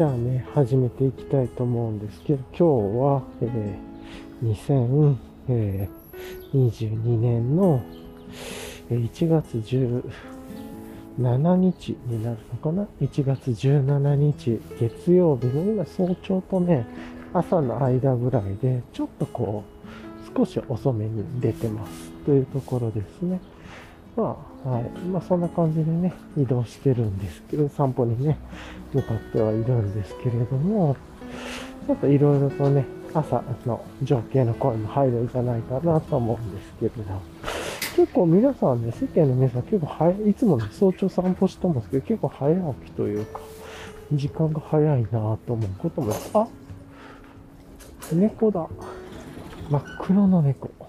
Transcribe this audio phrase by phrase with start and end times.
[0.00, 2.64] じゃあね、始めていきたいと思うんですけど、今日
[2.96, 5.86] は、えー、
[6.66, 7.82] 2022年の
[8.88, 16.86] 1月17日になるのかな ?1 月17日月曜日の今早朝とね、
[17.34, 19.64] 朝の間ぐらいで、ちょっとこ
[20.34, 23.38] う、少し遅めに出てますというところですね。
[24.20, 24.84] まあ、はい。
[25.10, 28.38] まあ、そんな感じでね、移動してるんですけど、散歩にね、
[28.92, 30.96] 向かってはいるんですけれども、
[31.86, 37.02] ちょっといろいろとね、朝の情景の声も入るんじゃないかなと思うんですけれど、
[37.96, 43.40] 結構皆さんね、世間の皆さん結構早い、いつもね、早朝散歩してますけど、結構早起きというか、
[44.12, 46.46] 時間が早いなと思うことも、あ
[48.12, 48.68] 猫だ。
[49.70, 50.79] 真っ黒の猫。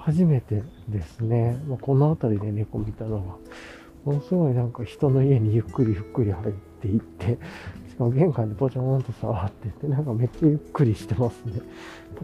[0.00, 1.62] 初めてですね。
[1.68, 3.36] まあ、この辺りで猫見たのは、
[4.04, 7.38] ものすごいなんか人の家にゆっくりゆっくり入っていって、
[7.90, 11.60] しかも玄関でポチョーンと触ってて、なんかめっちゃゆっくりしてますね。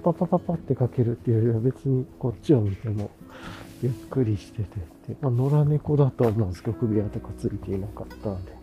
[0.02, 3.10] パパパパパってかけるっていうよりは別にこっちを見ても
[3.82, 4.64] ゆっくりしててっ
[5.14, 8.55] て、まあ、野良猫だと思うんですけど、首輪とかついていなかったんで。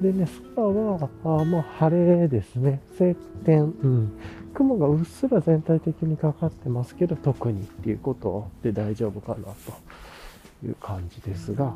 [0.00, 2.80] でね、空は、あまあ、晴れですね。
[2.98, 4.12] 晴天、うん。
[4.52, 11.72] 雲がうっすら全体的にかかってますけど、特にっていうことで大丈夫かなという感じですが、は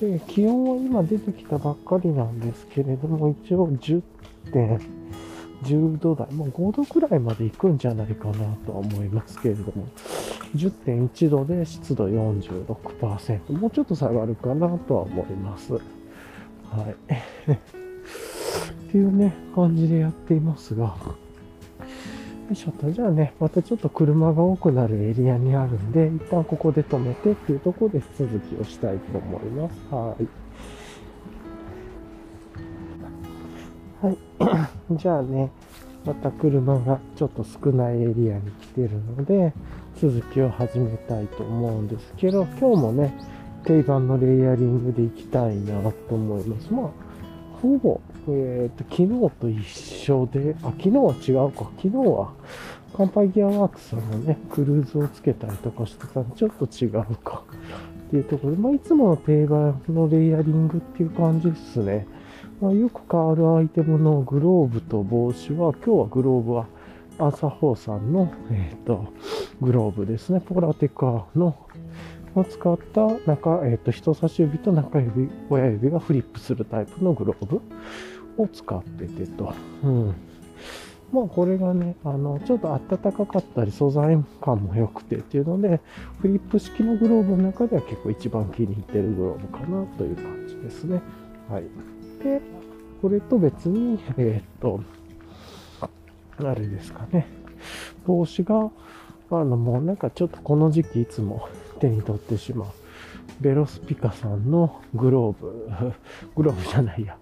[0.00, 4.02] で、気温は今出てきたばっかりなんですけれども、一応10
[4.52, 4.80] 点、
[5.64, 8.34] 10度台、まあ、5度くらいまで行くんじゃないかな
[8.66, 9.86] とは思いますけれども、
[10.54, 15.74] 10.1度で湿度46%、もうちょっと下がるかなとは思います。
[15.74, 17.52] はい。
[17.52, 20.96] っていうね、感じでやっていますが、
[22.48, 29.94] よいしょと、じゃあね、またちょっと車が多くなるエリアにあるんで、一旦ここで止めてっていうところで続きをしたいと思います。
[29.94, 30.47] はい。
[34.92, 35.50] じゃあね、
[36.04, 39.52] また車がちょっと少ないエリアに来てるので、
[40.00, 43.12] 続きを始めたいと思うんですけど、今日もね、
[43.64, 46.72] 定番のレイヤリングでいきたいなと思います。
[46.72, 46.90] まあ、
[47.60, 51.70] ほぼ、えっ、ー、と、昨日と一緒で、あ、昨日は違うか。
[51.76, 52.32] 昨日は、
[52.96, 57.42] 乾杯ギアワークスのね、クルーズをつけたりとかしてたんで、ちょっと違うか。
[58.06, 62.06] っていうところで、まあ、いつもの定番のレイヤリングっていう感じですね。
[62.60, 66.66] まあ、よく変わるアイテムのグローブと帽子は、今日はグローブは
[67.18, 69.12] アーサホーさんの、えっ、ー、と、
[69.60, 70.40] グローブですね。
[70.40, 71.56] ポラテカの、
[72.34, 77.62] を使った中、えっ、ー、と、人差し指と中指、親指がフリップするタイプのグローブ
[78.36, 79.54] を使っててと。
[79.84, 80.14] うん。
[81.12, 85.80] まあこれがね、あの、ちょっと暖かかったり素材感も良くてっていうので、
[86.20, 91.00] フリップ式のグローブの中では結構一番気に入ってるグローブかなという感じですね。
[91.48, 91.64] はい。
[92.22, 92.40] で、
[93.00, 94.80] これと別に、 えー、っと、
[95.80, 97.26] あれですかね。
[98.06, 98.70] 帽子が、
[99.30, 101.48] あの、もうなんかちょっとこの時期いつも
[101.80, 102.68] 手に取ってしまう。
[103.40, 105.68] ベロスピカさんのグローブ、
[106.34, 107.16] グローブじゃないや、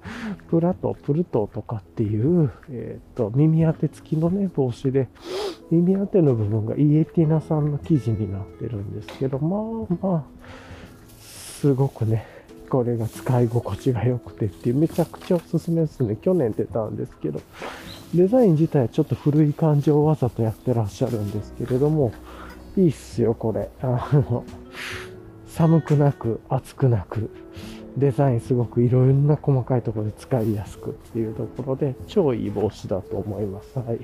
[0.48, 5.08] プラト、プルトとかっていう、えっ、ー、と、耳当て付きのね、帽子で、
[5.70, 10.24] 耳当ての部分がイエティナさんの生地になってるんですけど、まあまあ、
[11.18, 12.35] すごくね、
[12.66, 16.16] これが使い心地が良くてっていう、めちゃくちゃおすすめですね。
[16.16, 17.40] 去年出たんですけど、
[18.14, 22.12] デザイン自体はちょっと古い感じをわざとやってらっしゃるんですけれども、
[22.76, 23.70] いいっすよ、これ。
[23.80, 24.44] あの、
[25.46, 27.30] 寒くなく、暑くなく、
[27.96, 33.78] デザインすごくいろんな細かいところで使いやすくっていうところで、超いい帽子だと思います。
[33.78, 33.96] はい。
[33.96, 33.98] っ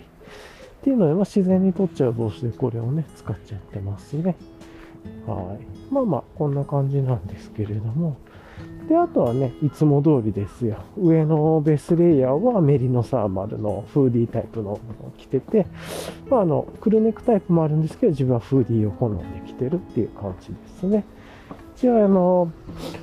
[0.82, 4.34] ていうので、まあ、自然に取っちゃう帽子でこれをね、使っちゃってますね。
[5.26, 5.92] はい。
[5.92, 8.16] まあまあ、こんな感じなんですけれども、
[8.88, 10.84] で、あとはね、いつも通りですよ。
[10.98, 15.66] 上のベースレイヤーはメリノサーマルのフーディータイプのものを着てて、
[16.28, 21.04] まあ、あの、クルネックタイプもあるんですけど、自分はフーディーを好んで着てるっていう感じですね。
[21.76, 22.52] 一応、あの、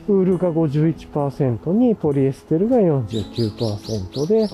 [0.07, 4.49] ウールが51%にポリエステルが49%で、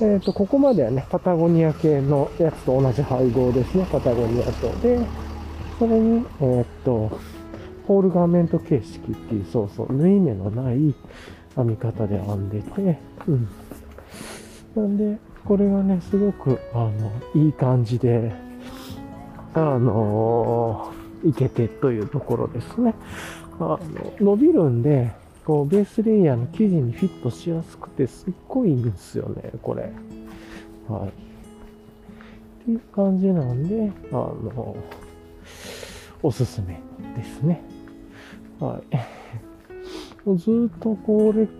[0.00, 4.68] えっ、ー、と、ここまではね、パタゴニア系のやつと同じ配合ですね、パタゴニアと。
[4.80, 4.98] で、
[5.78, 7.10] それに、えっ、ー、と、
[7.88, 10.94] ホールガーメント形式っていう、そうそう、縫い目のない
[11.56, 13.48] 編み方で編んでて、うん。
[14.76, 18.30] なんで、これがね、すごく、あの、いい感じで、
[19.54, 22.94] あのー、いけてというところですね。
[23.58, 23.78] あの、
[24.20, 25.10] 伸びるんで、
[25.46, 29.90] こう、ベースレイヤーの生地にフィットしやすくて、すっごいいいんですよね、これ。
[30.86, 31.08] はい。
[31.08, 31.12] っ
[32.66, 34.76] ていう感じなんで、あの、
[36.22, 36.78] おすすめ
[37.16, 37.77] ですね。
[38.60, 38.80] は
[40.26, 40.36] い。
[40.36, 41.50] ずっとこれが、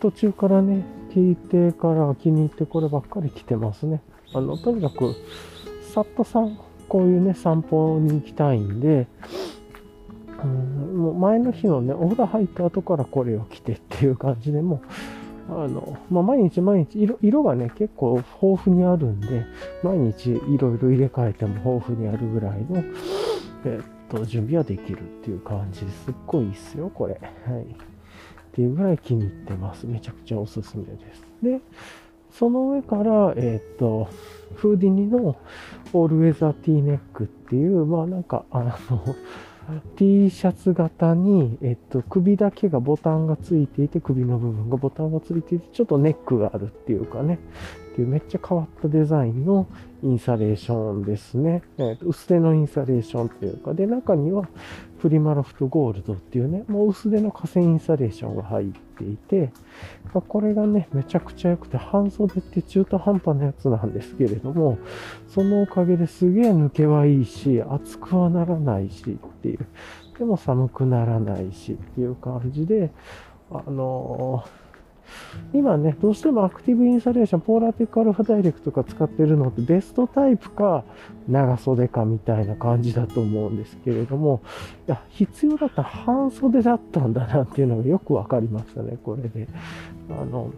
[0.00, 4.02] 途中からね、聞いてから気に入ってこればっかり来てますね。
[4.34, 5.14] あの、とにかく、
[5.92, 6.58] さっとさん、
[6.88, 9.06] こういうね、散歩に行きたいんで、
[10.44, 14.82] うん、もう前の日のね、お風呂入った後からこれを着てっていう感じでも、
[15.48, 19.44] あの、まあ、毎日毎日色、色がね、結構豊富にあるんで、
[19.82, 22.84] 毎日いろいろ入れ替えても豊富にあるぐらいの、
[23.64, 27.14] えっと、準備はできるっていう感じですっごいいいっすよ、これ。
[27.14, 27.62] はい。
[27.62, 27.66] っ
[28.52, 29.86] ていうぐらい気に入ってます。
[29.86, 31.22] めちゃくちゃおすすめです。
[31.42, 31.60] で、
[32.30, 34.08] その上から、えっ、と、
[34.56, 35.36] フーディニの
[35.92, 38.72] オールウェザーティーネックっていう、まあなんか、あの、
[39.96, 47.38] T シャツ型に、えっと、首だけがボタンがついていて、首の部分がボタンがついていて、ちょっとネックがあるっていうかね、
[47.92, 49.66] っていうめっちゃ変わったデザインの
[50.06, 51.62] インサレーションですね。
[51.78, 54.48] えっと、薄手のインサレーションっていうか、で、中には
[55.00, 59.52] プリマロフトゴールドっていうね、もう薄手の河川インサレーションが入っていて、
[60.14, 64.78] まこれがね、めちゃくちゃ良くて、半袖って中途半端なやつなんですけれども、
[65.26, 69.66] そのおかげですげえ抜けはいいし、暑くはならないしっていう、
[70.18, 72.92] でも寒くならないしっていう感じで、
[73.50, 74.65] あのー
[75.52, 80.84] 今ね、どうしてもアクティブインサレーション、ポーラーテックアルファダイレクトとか使ってるのってベストタイプか
[81.28, 84.42] 長袖かみたいな感じだと思うんですけれども、
[84.88, 89.48] いや、必要だったら半袖だったんだなっていうのがよくわかりましたね、これで。
[90.10, 90.50] あの、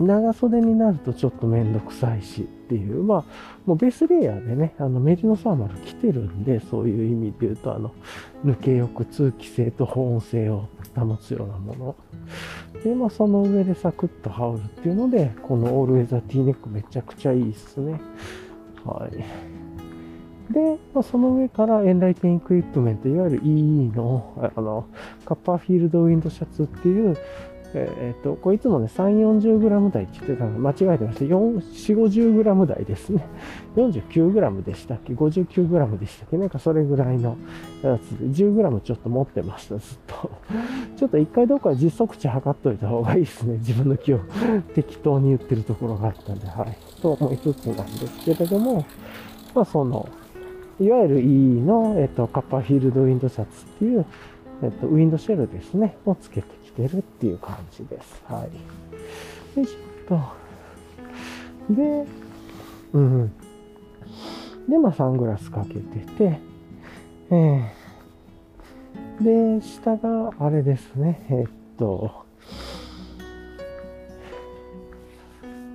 [0.00, 3.24] 長袖になるとちょっとめんどくさいしっていう、まあ、
[3.64, 7.92] もうベースレイヤーでね、あのメリノサーマル着てるんで、そういう意味で言うと、あの、
[8.44, 11.96] 抜けよく通気性と保温性を保つようなもの。
[12.82, 18.00] で、まあ、その上でサクッと羽織るっていうので、このオールウェザー T ネックめちゃくちゃいいっすね。
[18.84, 19.16] はい。
[20.52, 24.86] で、まあ、その上からエンライテンエクイプメント、いわゆる EE の、あの、
[25.24, 27.16] カッパーフィールドウィンドシャツっていう、
[27.76, 31.24] えっ、と、これいつもね、3、40グラム台って言ってたの間違えてました。
[31.24, 33.26] 4、4、50グラム台ですね。
[33.76, 36.38] 49グラムでしたっけ ?59 グラムでしたっけ？
[36.38, 37.36] なんかそれぐらいの
[37.82, 40.30] やつで、10グラムちょっと持ってました、ずっと。
[40.96, 43.54] ちょっと一回どっか実測値測っといた方がいいですね。
[43.54, 44.20] 自分の気を
[44.74, 46.76] 適当に言ってるところがあったんで、はい。
[47.00, 48.84] と思いつつなんですけれども、
[49.54, 50.08] まあその、
[50.80, 51.26] いわゆる E
[51.60, 54.04] の、えっ、と、カッパーフィールドウィンドシャツっていう、
[54.62, 58.22] えっ、と、ウィンドシェルですね、をつけててるっていう感じです。
[58.26, 59.58] はい。
[59.58, 60.18] よいしょっ
[61.68, 61.74] と。
[61.74, 62.06] で、
[62.92, 63.32] うん。
[64.68, 65.80] で、まあ、サングラスかけて
[66.18, 66.38] て、
[67.30, 72.23] えー、で、下があれですね、えー、っと、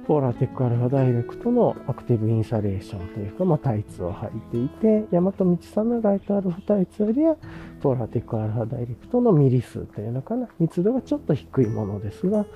[0.10, 7.36] ポーラーテックアルファダイレクトのアクティブインサレーションというか、まあ、タイツを履いていて、大和道さんのライトアルファタイツよりは、
[7.80, 12.48] ポーラーテックアルファダイレクトのミリ数というのかな、密度がちょっと低いものですが、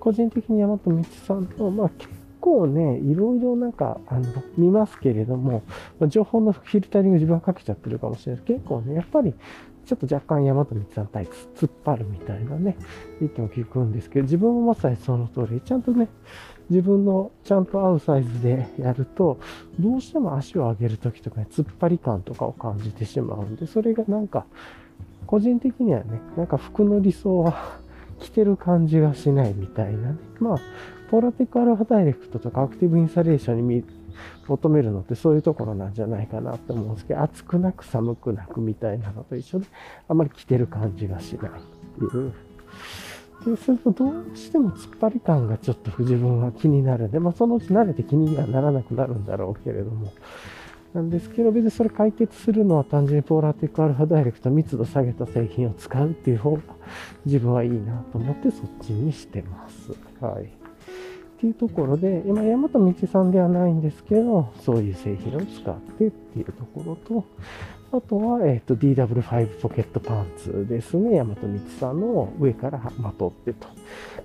[0.00, 2.08] 個人的に大和道さんと、まあ、結
[2.40, 4.24] 構ね、いろいろなんか、あの、
[4.56, 5.62] 見ますけれども、
[6.08, 8.44] 情報のフィルタリング自分はかけちゃってるかもしれない。
[8.46, 9.34] 結構ね、やっぱり、
[9.84, 12.76] ちょっと若干大和道さんタイプ突っ張るみたいなね、
[13.20, 16.08] 意見を聞くんですけど、自分もまさにその通り、ちゃんとね、
[16.70, 19.38] 自分のちゃんと合うサイズでやると、
[19.78, 24.46] どうしても足を上げるときとかに突っ張り感とかを感じてしまうんで、それがなんか、
[25.26, 27.78] 個人的にはね、なんか服の理想は
[28.18, 30.18] 着てる感じがしないみたいなね。
[30.40, 30.58] まあ、
[31.10, 33.84] ポラテックアルファダイレクトとかアクティブインサレーションに
[34.46, 39.66] 求めるのってそういうところなんじゃないかなって思うんですけど、暑くなく寒くなくみたいなのと一緒で、
[40.08, 42.32] あまり着てる感じがしないっていう
[43.50, 50.12] でするとどうしても突っ張り感がちょっと自分は気になるんで、まあそのうち慣れて気にはならなくなるんだろうけれども、
[50.94, 56.62] なんですけど、別にそれ解決するのは単純にポーラーテックアルファダイレクト密度下げた製品を使うっていう方が
[57.26, 59.92] 自分はいいなと思ってそっちにしてます。
[60.20, 60.44] はい。
[60.44, 60.46] っ
[61.40, 67.24] ていうところで、今、山本道さんではないんですけど、そういう製品を使ってっていうところと、
[67.96, 71.20] あとは、えっ、ー、と、DW5 ポケットパンツですね。
[71.20, 71.36] 大和道
[71.78, 73.68] さんの上からまとってと。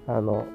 [0.08, 0.48] あの、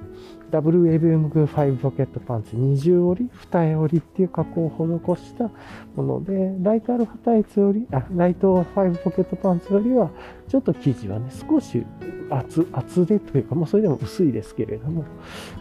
[0.51, 5.49] WAVM5 ポケットパンツ20折り、二重折りっていう加工を施した
[5.95, 10.11] もので、ライトアルファタイツより、あ、ライト5ポケットパンツよりは、
[10.49, 11.87] ちょっと生地はね、少し
[12.31, 15.05] 厚、厚でというか、もうそれでも薄いですけれども、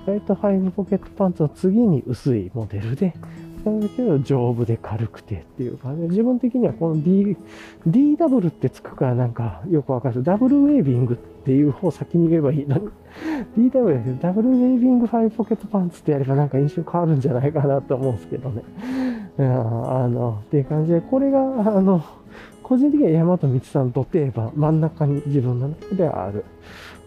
[0.07, 3.13] ライト5ポケットパンツの次に薄いモデルで、
[3.65, 7.38] なんだけど丈夫で軽くてっていうかね、自分的にはこの D、
[7.88, 10.24] DW ってつくからなんかよくわかる。
[10.24, 12.89] ダブルウェービングっていう方先に言えばいいのに、
[13.72, 18.63] DW だけどダブルウェービング5ポケットパンツってやればなんか印象変わるんじゃないかなと思うんですけどね。
[19.38, 19.41] あ
[20.08, 22.03] の、っていう感じで、これが、あの、
[22.62, 26.46] 個人的には大和道さんと定番、真ん中に自分の中である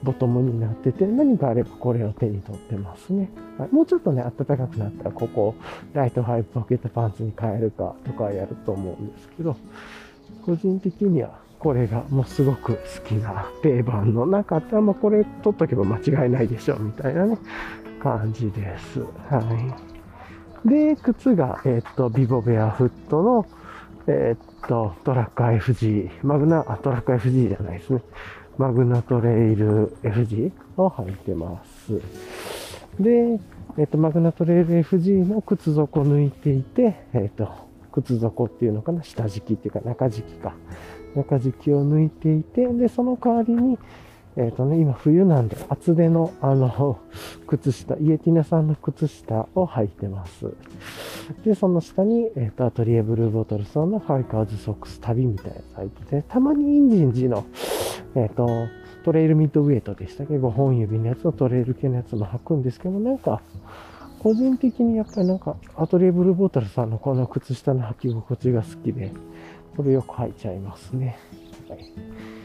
[0.03, 3.31] ボトムになってて、何かあればこれを手に取ってますね。
[3.59, 5.55] はい、もうちょっとね、暖かくなったら、ここ、
[5.93, 9.57] ライトファイポケットパンツに変えるかとかやると思うんですけど、
[10.45, 17.38] 個人的にはこれがもうすごく好きな定番の中で、まあ、これ取っとけば間違いないでしょうみたいなね、
[18.03, 19.00] 感じです。
[19.00, 19.43] は
[20.65, 20.69] い。
[20.69, 23.47] で、靴が、えっ、と、ビボベアフットの、
[24.07, 28.03] えっ、と、トラック FG、マグナ、あ、トラック FG じゃないですね。
[28.59, 32.01] マグナトレイル FG を履いてます。
[32.99, 33.39] で、
[33.77, 37.51] えっ、と、マグナトレイル FG の靴底抜いていて、えっ、と、
[37.93, 40.55] 靴底っていうのかな下敷きっていうか中敷きか。
[41.15, 43.79] 中敷きを抜いていて、で、その代わりに、
[44.37, 46.99] えっ、ー、とね、今冬なんで厚手のあの、
[47.47, 50.52] 靴下、イエティナさんの靴下を履いてます。
[51.45, 57.45] で、その下に、えっ、ー、と、アトリエブルーボトルさんのファイカーズソックス旅みたいなやつ履いて、たまにインジン時の、
[58.14, 58.49] えっ、ー、と、
[59.05, 63.40] トレイルミッドウェイトでしたっけ、5本指のやつとトレイル系のやつも履くんですけど、なんか、
[64.19, 69.12] 個人的にやっぱりなんか、アトリエブルーボトルさんのこの靴下の履き心地が好きで、
[69.76, 71.16] これよく履いちゃいますね。
[71.69, 72.36] はい。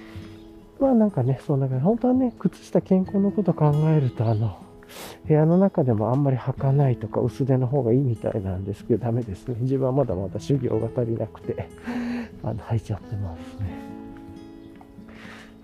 [0.81, 1.83] まあなんかね、そんな感じ。
[1.83, 4.57] 本当はね、靴下健康のこと考えると、あの、
[5.27, 9.57] 部屋の中でもあんまり履かないとか薄手の方がいいみたいなんですけど、ダメですね。
[9.59, 11.69] 自分はまだまだ修行が足りなくて、
[12.43, 13.67] あの、履いちゃってますね。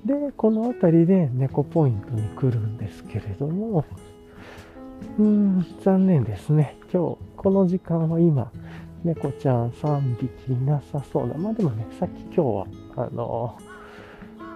[0.05, 3.86] で、この辺りで猫ポイントに来るんですけれども、
[5.17, 6.77] うーん、残念ですね。
[6.93, 8.51] 今日、この時間は今、
[9.03, 11.33] 猫ちゃん3匹いなさそうな。
[11.33, 12.67] まあでもね、さっき今日は、
[13.07, 13.66] あのー、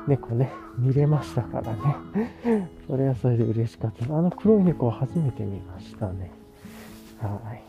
[0.07, 2.69] 猫ね、見れましたからね。
[2.87, 4.17] それはそれで嬉しかった。
[4.17, 6.31] あの黒い猫を初めて見ましたね。
[7.19, 7.61] はい。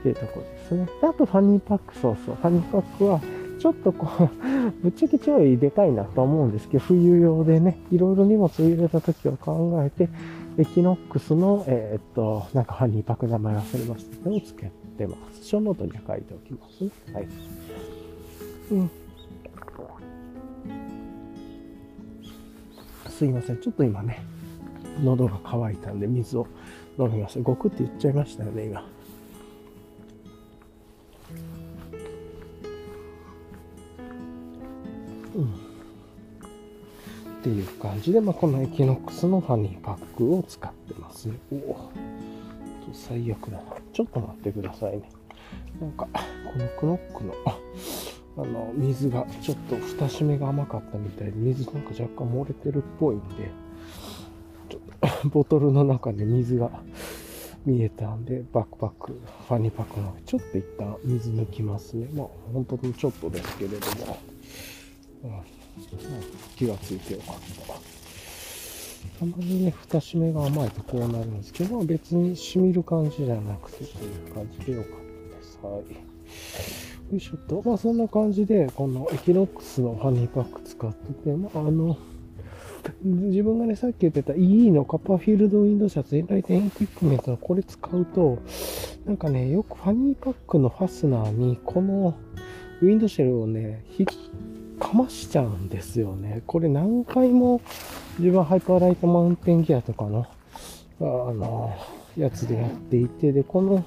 [0.00, 0.86] っていうとこですね。
[1.00, 2.34] であとファニーパック、そうそう。
[2.36, 3.20] ファニーパックは、
[3.58, 4.28] ちょっとこう、
[4.82, 10.08] ぶっちゃけ超でかいなと思うんですけど、冬用でね、いろいろ荷物入れた時を考えて、
[10.58, 15.44] Equinox の、えー、っと、なんかファニーパック名前忘れましたけど、つけてます。
[15.44, 16.90] ショーノートには書いておきますね。
[17.12, 17.28] はい。
[18.72, 18.90] うん。
[23.16, 23.56] すいません。
[23.56, 24.22] ちょっと今ね、
[25.02, 26.46] 喉が渇いたんで水を
[26.98, 27.40] 飲みます。
[27.40, 28.86] ごくって言っちゃいましたよね、今。
[35.34, 35.44] うん。
[35.44, 35.48] っ
[37.42, 41.38] ていう感じで、まあ、この Equinox のファニーパックを使ってますね。
[41.50, 41.90] おお。
[42.92, 43.62] 最悪だな。
[43.94, 45.10] ちょっと待ってくださいね。
[45.80, 47.34] なんか、このクノックの、
[48.38, 53.50] あの、水が、ちょっと蓋閉めが甘かったみたいで、水なんか若干漏れてるっぽいんで、
[54.68, 56.70] ちょ、 ボトルの中で水が
[57.64, 62.08] 見えたんで、バックパック、ファニーパックのちょっと一旦水抜きますね。
[62.14, 63.76] まあ、本当にちょっとですけれど
[64.06, 64.18] も、
[65.24, 65.30] うん、
[66.56, 67.96] 気がついてよかった。
[69.18, 74.92] たまにね、蓋閉めが甘いとこうなるんですけど、別に染みる感じじゃなくてという感じでよかっ
[75.30, 75.58] たです。
[75.62, 75.78] は
[76.82, 76.85] い。
[77.10, 77.62] よいしょっと。
[77.64, 81.96] まあそんな感じで、この Equinox のファニーパック使ってて、まああの、
[83.02, 88.38] 自分がね、さっき言ってた EE の Copperfield Wind Shirt、 Enlightened Equipment のこれ使うと、
[89.04, 92.16] なんかね、よくファニーパックのファスナーに、この
[92.82, 96.42] ウィンドシェルをね、引っかましちゃうんですよね。
[96.46, 97.60] これ何回も
[98.18, 100.26] 自分 Hyperlite Mountain Gear とかの、
[101.00, 101.74] あの、
[102.16, 103.84] やつでやっていて、で、この、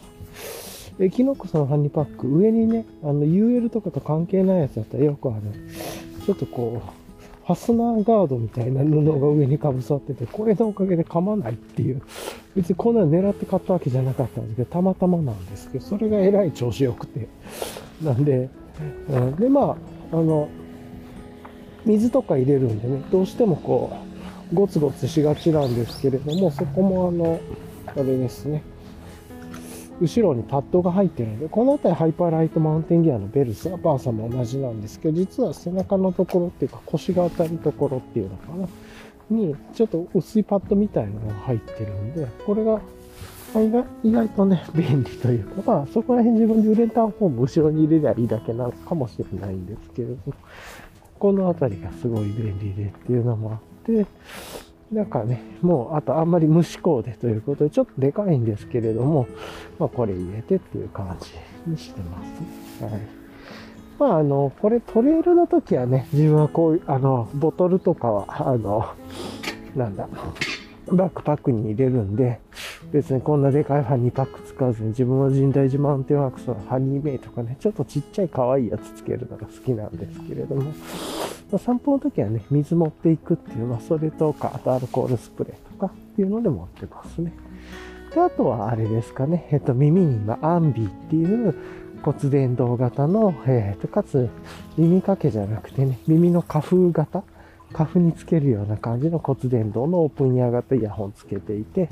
[1.00, 5.42] Equinox のファニーパック、上にね、あの、UL とかと関係ないやつだったらよくある、
[6.26, 12.02] ちょっとこう、ファスナーガードみたいな布が上にかぶさってて、これのおかげで噛まないっていう。
[12.56, 17.28] 別にこんなの狙って買ったわけじゃなかったんですけど、たまたまなんですけど、それがえらい調子良くて。
[18.04, 18.50] なんで、
[19.10, 19.78] うん、で、ま
[20.12, 20.50] あ、あの、
[21.86, 23.92] 水とか入れるんでね、どうしてもこ
[24.52, 27.40] う、ゴツゴツしがちなんですけれども、そこもあの、
[27.88, 28.64] あれですね。
[30.02, 38.68] 後ろにパッドが入ってるので、この辺りハイパーライトマウンテンギアのベルスはバーサも同じなんですけど、実は背中のところっていうか腰が当たるところっていうのかな。
[39.30, 42.82] に、ちょっと薄いパッドみたいなのが入ってるんで、これが
[44.04, 50.34] 意外とね、便利というか、まあそこら辺自分でウレンタンフォーム後ろに入れりゃいいだけなのかもしれないんですけれども、
[51.20, 54.06] この辺りがすごい便利でっていうのもあって、
[54.92, 59.28] なんかね、もう、あとあんまり無思考でということで、ちょっとでかいんですけれども、
[59.78, 62.24] まあ、これ入れてっていう感じにしてま
[62.80, 63.02] すはい。
[64.00, 68.88] まあ、あの、これトレイルの時はね、自分はこういう、あの、ボトルとかは、あの、
[69.76, 70.08] なんだ、
[70.88, 72.40] バックパックに入れるんで、
[72.92, 80.72] 別にこんなでかいファニーパック使わずに自分は神代寺マウンテンワークスのハニーメイとかね、ちょっとちっちゃい可愛いやつつけるのが好きなんですけれども、
[81.58, 87.34] 散歩の時はね、水持っていくっていうのは、それとか、あとアルコールスプレーとかっていうので持ってますね。
[88.14, 91.56] で、あとはあれですかね、えっと、耳に今、アンビーっていう
[92.02, 94.30] 骨伝導型の、えっと、かつ
[94.78, 97.24] 耳掛けじゃなくてね、耳の花粉型？
[97.72, 101.88] 花粉につけるような感じの骨伝導のオープンイヤー型イヤホンつけていて、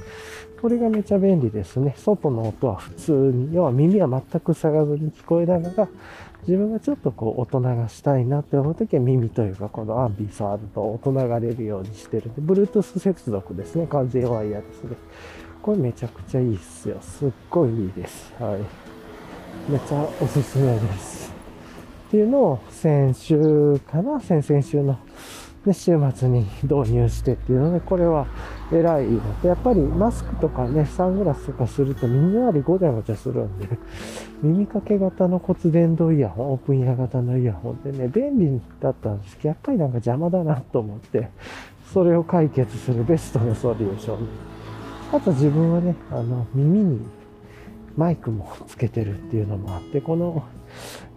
[0.59, 1.93] これがめちゃ便利ですね。
[1.97, 5.87] 外の音は普通に、要は耳は全く塞がずに聞こえながら、
[6.47, 13.85] 自分がちょっとこう音流したいなって思うときは耳というかこのアンビスあると音流れるようにしてるんで、Bluetooth 接続ですね。
[13.87, 14.95] 完全ワイヤレスで。
[15.61, 16.97] これめちゃくちゃいいっすよ。
[17.01, 18.33] すっごいいいです。
[18.39, 18.61] はい。
[19.69, 21.33] めっちゃおすすめです。
[22.07, 24.21] っていうのを先週かな？
[24.21, 24.97] 先々週の
[25.65, 28.27] で、週末に導入してっていうので、これは
[28.71, 33.69] 偉いので、やっぱりマスクとかね、サングラスとかすると耳周りごちゃごちゃするんで、
[34.43, 41.29] 耳掛け型の骨伝導イヤホン、オープンイヤー型のイヤホンでね、便利だったんですけど、やっぱりなんか邪魔だなと思って、
[41.93, 44.17] それを解決するベストのソリューション。
[45.13, 46.99] あと自分はね、あの、耳に
[47.95, 50.43] マイクもつけてるっていうのもあって、この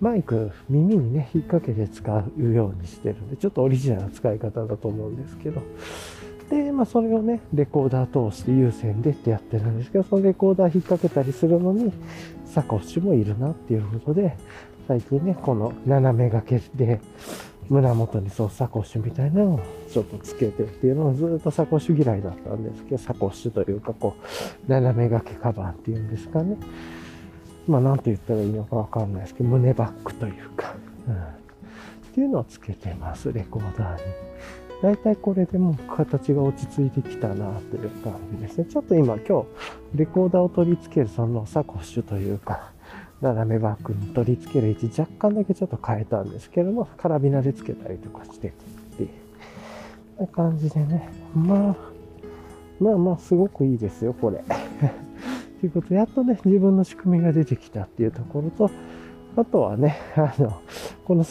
[0.00, 5.60] マイク耳にね、引っ掛けて使うようにしてるんで、ちょっとオリジナルな使い方だと思うんですけど、
[6.50, 11.92] で、まあそれをね、レコーダー通して有線でってやってるんですけど、そのレコーダー引っ掛けたりするのに、
[12.44, 14.36] サコッシュもいるなっていうことで、
[14.88, 17.00] 最近ね、この斜め掛けで、
[17.68, 19.60] 胸元にそうサコッシュみたいなのを
[19.92, 26.56] ちょっとつけてっていうのをずっとサコッシュ嫌いだったんですけど、サコッシュというかこう、斜め掛けカバンっていうんですかね。
[27.68, 30.74] まあ、なんて言ったらいいのかわかんないですけど、胸バッグというか、
[31.06, 31.14] うん。
[31.14, 31.18] っ
[32.12, 34.12] ていうのをつけてます、レコーダーに。
[34.82, 38.64] だいたいこれでもう形が落ち着いてきたなという感じですね。
[38.64, 39.46] ちょっと今今日、
[39.94, 42.72] レコーダーを取り付けるそのサコッシュというか、
[43.20, 48.52] 斜めバッグに取り付ける位置若干だけちょっと変えたんですけども、カラビナで付けたりとかしてっ
[48.96, 49.08] てい
[50.18, 51.10] う、感じでね。
[51.34, 51.76] まあ、
[52.80, 54.42] まあまあ、すごくいいですよ、これ。
[55.60, 58.70] ということで、やっとね、自分の仕組みが出てきたっていうところと、
[59.36, 60.60] あとはね、あの、
[61.04, 61.24] この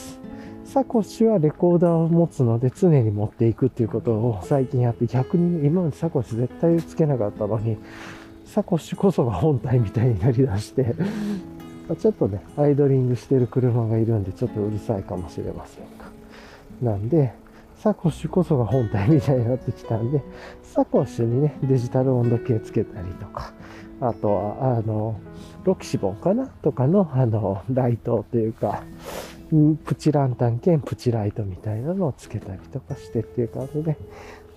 [0.72, 7.76] サコッシュはレコーダーを持つので常に持っていくっていうことを最近やって逆に、今までサコッシュ絶対つけなかったのに、
[8.46, 10.94] サコッシュこそが本体みたいになりだして
[12.00, 15.86] ちょっとね、アイドリングしてる車がいるんでちょっとうるさいかもしれません
[16.84, 16.92] が。
[16.92, 17.34] なんで、
[17.78, 20.22] サコッシュこそが本体みたいになってきたんで、
[20.62, 23.54] サコッシュにね、デジタル温度計つけたりとか、
[24.02, 25.20] あとは、あの、
[25.64, 28.84] ロキシボンかなとかの、あの、ライトというか、
[29.84, 33.98] プチランタン兼プチライトみたいなのをつけたりとかしてっていう感じで、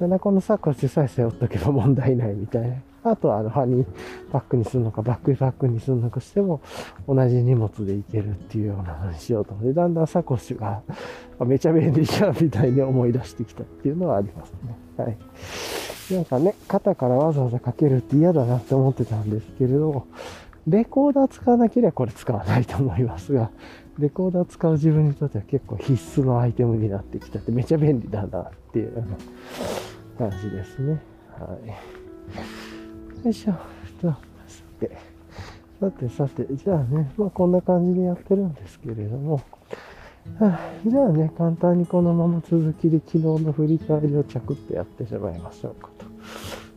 [0.00, 2.76] 7個のサコッシュさえ背負っとけば問題ないみたいな。
[3.04, 3.86] あとは、あの、ハニー
[4.30, 6.60] パックにするのか、バックパックにするのかしても、
[7.08, 10.82] 同じ荷物でいけるっていうようなのにしようと思って、だんだんサコッシュが、
[11.40, 14.76] めちゃ便利じゃんみたいに思い出してきたっていうのはありますね。
[14.96, 15.16] はい。
[16.14, 20.06] なんかね、肩からわざわざかけるって嫌だなって思ってたんですけれども、
[20.68, 23.50] レコーダー使わなければこれ使わないと思いますが、
[23.98, 29.04] レコーダー使う自分にとっては結構必須のアイテムになってきたってめちゃ便利だなっていう
[30.18, 31.02] 感じですね。
[31.38, 33.26] はい。
[33.26, 33.52] よいしょ。
[34.00, 34.18] さ
[34.80, 34.96] て、
[35.80, 39.40] さてさて、じゃあね、まあこんな感じでやってるんですけれども、
[40.38, 46.06] はあ、じゃあね、簡単にこのまま続きで昨日の振り返りをチャクッとやってしまいましょうかと。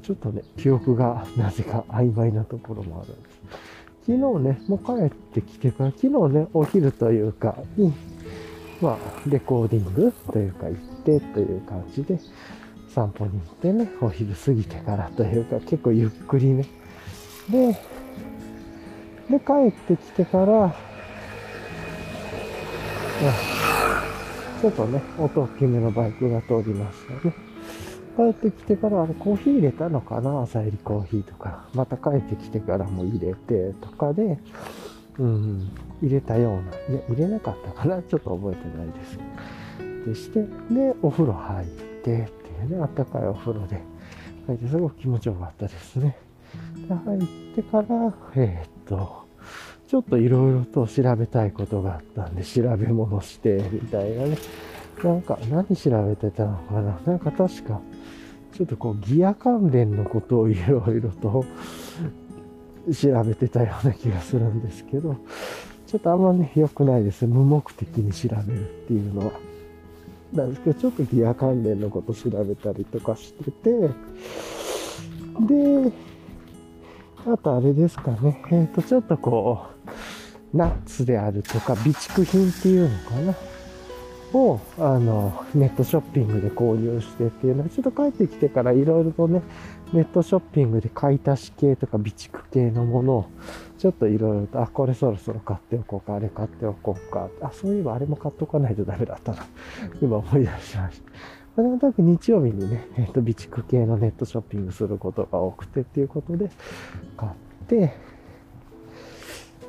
[0.03, 3.34] ちょっとね、記憶がなぜか曖昧なところもあるんです。
[4.05, 7.91] 昨日ね、もう帰ってきてから、昨日ね、お昼というか、に、
[8.79, 12.19] まあ、レコーディングというか行ってという感じで、
[12.89, 16.67] 散歩に行ってね、お昼過ぎてからというか、結構ゆっくりね。
[17.49, 17.73] で、
[19.29, 20.75] で、帰ってきてから、
[24.61, 27.44] ちょっとね、音大きめのバイクが通りましたね。
[28.15, 30.41] 帰ってきてからあれコーヒー入れたのかな？
[30.41, 31.67] 朝入りコーヒーとか。
[31.73, 34.39] また帰ってきてからも入れてとかで、
[35.19, 36.61] うん、入れたような。
[36.61, 36.63] い
[36.95, 38.01] や、入れなかったかな？
[38.01, 39.19] ちょっと覚えてないです。
[40.07, 40.41] でして、
[40.73, 42.21] で、お風呂入ってってい
[42.67, 43.81] うね、あったかいお風呂で
[44.47, 46.17] 入ってすごく気持ちよかったですね。
[46.87, 47.21] で、入っ
[47.55, 49.25] てから、えー、っと、
[49.87, 54.37] ちょっといろいろと調べたいことがあったんで、調べ物して、みたいなね。
[55.03, 56.99] なんか、何調べてたのかな？
[57.05, 57.81] なんか確か、
[58.55, 61.43] ちょっとこう、ギア関連のことをいろいろと
[62.93, 65.17] 調べてたような気がするんですけど、
[65.87, 69.33] ちょっとあんまね、良くないです無目的に調べるっていうのは。
[70.33, 73.71] なんですけど、ちょっとギア関連のこと調べたりとかしてて、
[75.41, 75.91] で、
[77.25, 79.65] あとあれですかね、えっ、ー、と、ちょっとこ
[80.53, 83.54] う、ナッツであるとか、備蓄品っていうのかな。
[84.35, 89.41] をあのネットショッピングで購入してっていうのはちょっと帰ってきてからいろいろとね
[89.93, 93.29] ネットショッピングで買い足し系とか備蓄系のものを
[93.77, 99.45] ちょっといろいろとあこれそろそろ買っておこうかあれ買っておこうかあそういえばあれも買っとかないとダメだったな
[100.01, 101.61] 今思い出しました。
[101.61, 106.49] なんとなく日曜日にね、えっ、と、備蓄系のネットショッピングすることが多くてっていうことで
[107.15, 107.31] 買っ
[107.67, 107.93] て、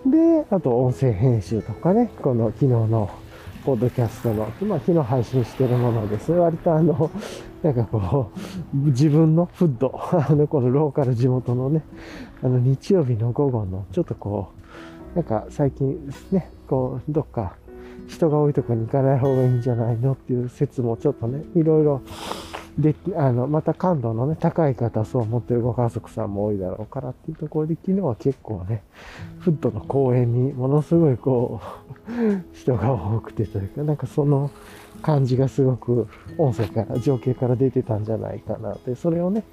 [0.05, 3.09] で、あと音声編集とかね、この昨日の
[3.66, 6.31] ポッドキャストの、まあ昨日配信してるものです。
[6.31, 7.11] 割とあの、
[7.64, 8.31] なんかこ
[8.72, 11.83] う、自分のフッド、あの、このローカル地元のね、
[12.44, 14.52] あの日曜日の午後の、ちょっとこ
[15.12, 17.57] う、なんか最近ですね、こう、どっか
[18.09, 22.03] 人が多いとこに行かない方がいいんじゃないのっていう説もちょっとね、いろいろ
[22.79, 28.83] で、あの、また感度のね、高い方、そう思ってるご家族さんも多いだろうからっていうところで、昨日は結構ね、
[29.40, 31.61] フットの公園にものすごいこ
[32.09, 32.11] う、
[32.53, 34.51] 人が多くてというか、なんかその
[35.01, 39.45] 感じがすごく音声から、情景から出てたんじゃないかなって、それをね、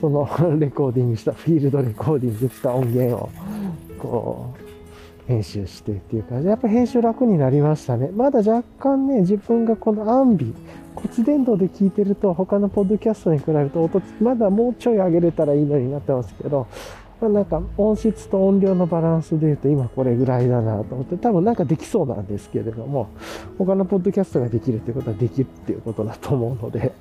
[0.00, 3.28] その レコーディングした、フィールドレコーディングした音源を、
[3.98, 4.69] こう、
[5.26, 6.44] 編集してっていう感じ。
[6.44, 8.10] で、やっぱ編集楽になりましたね。
[8.14, 10.54] まだ若干ね、自分がこのアンビ、
[10.94, 16.66] 骨伝導で聞いてると他のポッドキャストに比べると音、まだもうちょい上げれたらいいのになってますけど、
[17.20, 23.10] まあ、なんか音質と音量のバランスで言うと今これぐらいだなと思って多分なんかできそうなんですけれども
[23.58, 26.92] 他のポッドキャストができるっていうことはできるっていうことだと思うので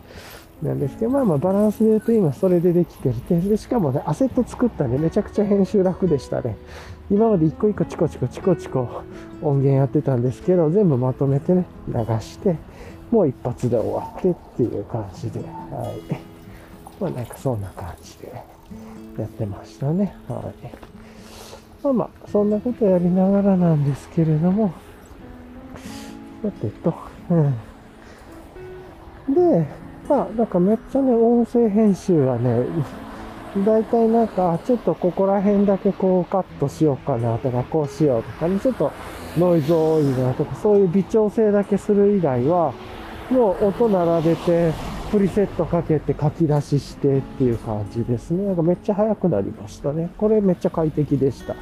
[0.62, 6.58] なんですけどまあまあバランスで言うと今それでできてるでしかもねアセット作ったんでめちゃくちゃ編集楽でしたね。
[7.12, 9.04] 今まで一個一個チコチコチコチコ
[9.42, 12.56] 音源やってたんですけど全部まとめてね流して
[13.12, 16.20] もう一発で終わってっていう感じで、はい。
[17.00, 18.34] まあなんかそんな感じで
[19.18, 20.16] やってましたね。
[20.28, 20.90] はい。
[21.84, 24.74] まあまあ、そんなことやりながらなんですけれども、
[26.44, 26.94] さてと、
[27.30, 27.36] う
[29.32, 29.34] ん。
[29.34, 29.66] で、
[30.10, 32.66] まあ、なんかめっちゃね、音声編集はね、
[33.58, 38.92] 大体なんか、ちょっとここら辺だけこうカットしようかなとか、こうしようとかね、ちょっと
[39.38, 42.74] ノイズ多いなとか、そういう微調整だけする以外は、
[43.32, 44.72] もう音並べて、
[45.12, 48.46] プリセットかけて書き出ししてっていう感じですね。
[48.46, 50.12] なんかめっちゃ速くなりましたね。
[50.18, 51.56] これめっちゃ快適でした。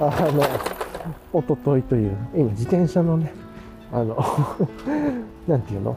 [0.00, 0.42] あの、
[1.32, 3.32] おとといという、今自転車のね、
[3.92, 4.16] あの
[5.46, 5.96] なんていうの？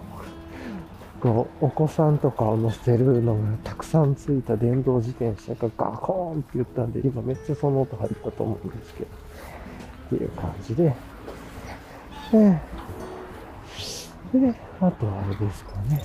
[1.25, 9.09] こう、お子さんとかを乗せるのがたくさんついた電動自転車がガコーンって言ったんで、今めっちゃその音入ったと思うんですけど、
[10.05, 10.95] っていう感じで、
[12.31, 12.61] え
[14.37, 16.03] で、あとあれですかね。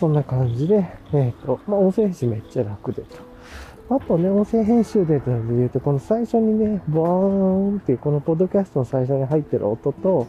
[0.00, 3.18] そんな感じで、えっ、ー、と、まあ、音声編集めっちゃ楽でと。
[3.88, 10.26] あとね、音声編集でというと、この最初にね、ボーンっていう、このポッドキャストの最初に入ってる音と、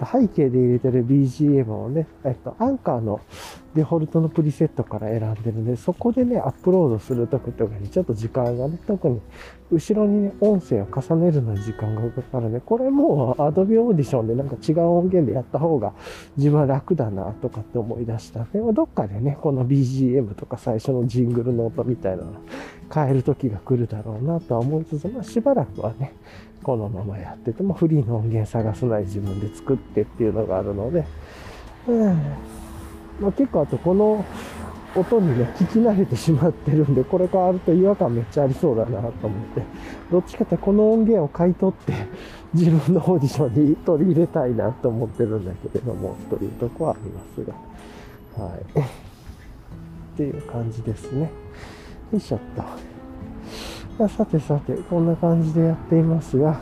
[0.00, 3.20] 背景で入れてる BGM をね、えっと、アンカーの
[3.74, 9.20] デフォルトのプリセットから選んでるんで、そこでね、アップロードするときとかにちょっと時間がね、特に
[9.70, 12.60] 後ろにね、音声を重ねるのに時間がかかるね。
[12.64, 15.92] これもう Adobe Audition でなんか違う音源でやった方が
[16.36, 22.32] 自分は楽だなとかって思い出したでもどっかでね、この BGM とか最初のジングルの音みたいなの
[22.92, 26.14] 変える時が来るだろうなとは思いつつ、まあしばらくはね、
[26.68, 31.02] このままやっててもフリーの音源探すなり自分で作ってっていうのがあるので、
[31.86, 32.14] うん
[33.20, 34.22] まあ、結構あとこの
[34.94, 39.62] 音にね、聞き慣れてしまってるんで、これ変わると違和感めっちゃありそうだなと思って、
[40.10, 41.94] どっちかってこの音源を買い取って
[42.52, 48.60] 自分のオーディションに取り入れたいなと思ってるんだけれども、というとこはありますが、はい。
[48.78, 51.30] っていう感じですね。
[52.12, 52.97] よいしょっと。
[54.06, 56.60] さてさて、こんな感じでやっていますが、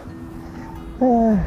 [1.00, 1.38] えー、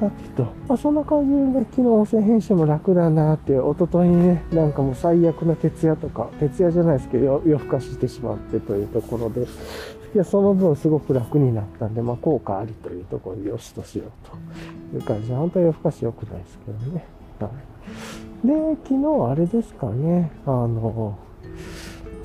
[0.00, 9.46] さてと、まあ、そんな感じで、ね、昨日音声編集も楽だなって、一昨日にね、なんかもう最悪な徹夜とか、徹夜じゃないですけど、夜更かししてしまってというところで、い
[10.18, 17.04] や、その分すごく楽になったんで、まあ、効果ありというところでよしとしようという感じで、本当は夜更かし良くないですけどね。
[17.40, 17.50] は
[18.42, 18.46] い。
[18.46, 21.18] で、昨日あれですかね、あの、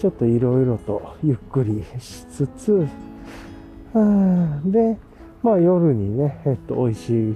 [0.01, 2.87] ちょっといろいろとゆっくりしつつ、
[4.65, 4.97] で、
[5.43, 7.35] まあ夜にね、えっと、美味しい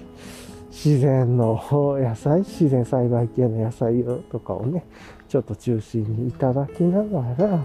[0.71, 1.61] 自然の
[2.01, 4.83] 野菜、自然栽培系の野菜とかをね、
[5.29, 7.63] ちょっと中心にいただきながら、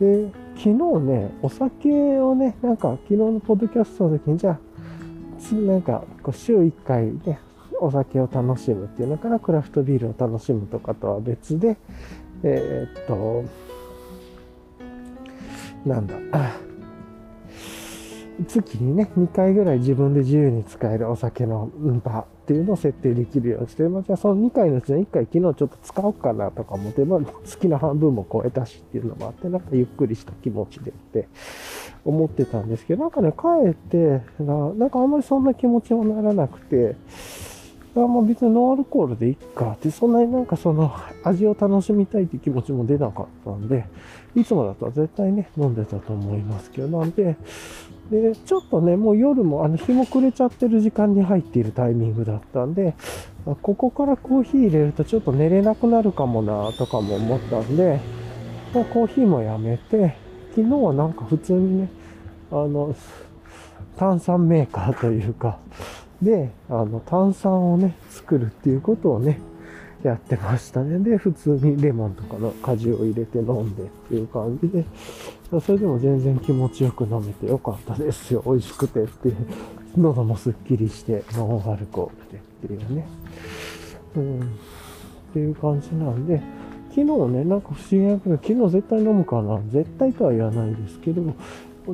[0.00, 0.72] で、昨日
[1.04, 7.38] ね、お酒をね、なんか昨日のポッドキャストの時に、じゃあ、なんかこう週1回ね、
[7.80, 11.76] お酒を楽しむっていうのからクラフトビールを楽しむとかとは別で、
[12.42, 13.65] えー、っと、
[15.86, 16.14] なんだ、
[18.44, 21.70] 月にね、2回ぐらい自分で自由に使えるお酒の
[22.04, 31.28] 場っていうのを設定できるようにして、まあ、じゃあその2回のうちの1回昨日ちょっと使おうかなとか思って、まあ、好きな半分も超えたしっていうのもあって、なんかゆっくりした気持ちでって
[32.04, 36.96] 思ってたんですけど、なんかね、帰って、なんかあんまりそんな気持ちもならなくて、
[37.96, 40.94] あまあ別にノンアルコールでいっかって、そんなになんかその
[41.24, 43.86] 味を楽しみたいって気持ちも出なかったんで、
[44.36, 47.36] いつもだと絶対ね、飲んでたと思いますけど、なんで、
[48.10, 52.94] で、ちょっとね、もう夜も、あの、日も暮れちゃってる時間に入っているタイミングだったんで、
[53.62, 58.00] ここからコーヒー入れるとちょっと寝れなくなるかもな、とかも思ったんで、
[58.74, 60.16] もうコーヒーもやめて、
[60.54, 61.88] 昨日はなんか普通にね、
[62.52, 62.94] あの、
[63.96, 65.58] 炭酸メーカーというか、
[66.20, 69.40] で、あの、炭酸をね、作るっていうことをね、
[70.02, 70.98] やってましたね。
[70.98, 74.84] で、普通にレモンとかの果汁を入れて飲んでっていう感じで、
[75.60, 78.42] それでも全然気持ちよく飲めてよかったですよ。
[78.46, 79.36] 美味しくてっていう。
[79.96, 83.06] 喉もすっきりして、ノンアルコールでっていうね。
[84.16, 84.40] うん。
[84.40, 84.42] っ
[85.32, 86.42] ていう感じなんで、
[86.90, 89.60] 昨日ね、なんか不思議なくらい、昨日絶対飲むかな。
[89.70, 91.22] 絶対とは言わないですけど、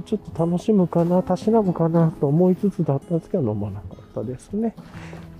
[0.05, 4.75] ちょっと楽しむかな、たしなむかなと思いつつだったんですけど、飲まなかったですね。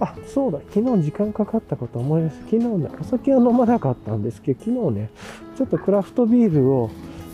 [0.01, 2.37] あ、そうだ、昨日時間かかったこと思い出す。
[2.45, 5.11] 昨日ね、お酒は飲まなかったんですけど、昨日ね、
[5.57, 6.91] ちょっとクラフトビールを、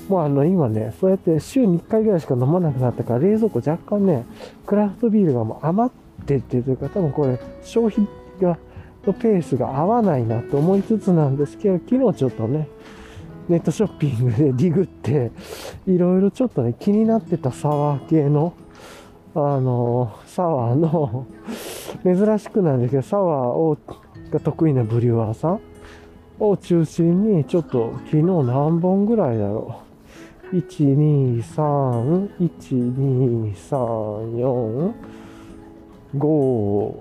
[0.08, 4.24] もうあの、今ね、そうやって週に1回ぐらいしか飲まなくなったから、冷蔵庫若干ね、
[4.66, 5.92] クラフトビールがもう余っ
[6.24, 8.06] ててというか、多分これ、消費
[8.40, 8.58] が、
[9.06, 12.68] のペースが合わないなと思いつつなんですけど、昨日ちょっとね、
[13.48, 15.30] ネットショッピングで ディグって、
[15.86, 18.52] いろいろちょっとね、気になってたサワー系の、
[19.34, 21.26] あの、サワーの
[22.02, 23.78] 珍しくなんですけど、サワーを
[24.30, 25.60] が得意なブリュワーさん
[26.38, 29.82] を中心に、ちょっと昨日何本ぐらいだろ
[30.52, 30.56] う。
[30.56, 32.58] 1、2、3、1、
[32.96, 34.92] 2、3、4、
[36.16, 36.94] 5、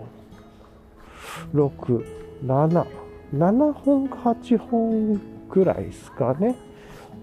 [1.54, 2.06] 6、
[2.45, 2.86] 7、
[3.34, 6.56] 7本8本ぐらいですかね。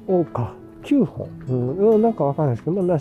[0.07, 1.29] おか、9本。
[1.49, 2.99] うん、なんかわかんないですけど、まあ、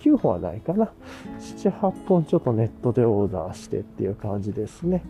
[0.00, 0.90] 9本はないかな。
[1.38, 5.02] 7、8本ちょっとネットでオーダーしてっていう感じですね。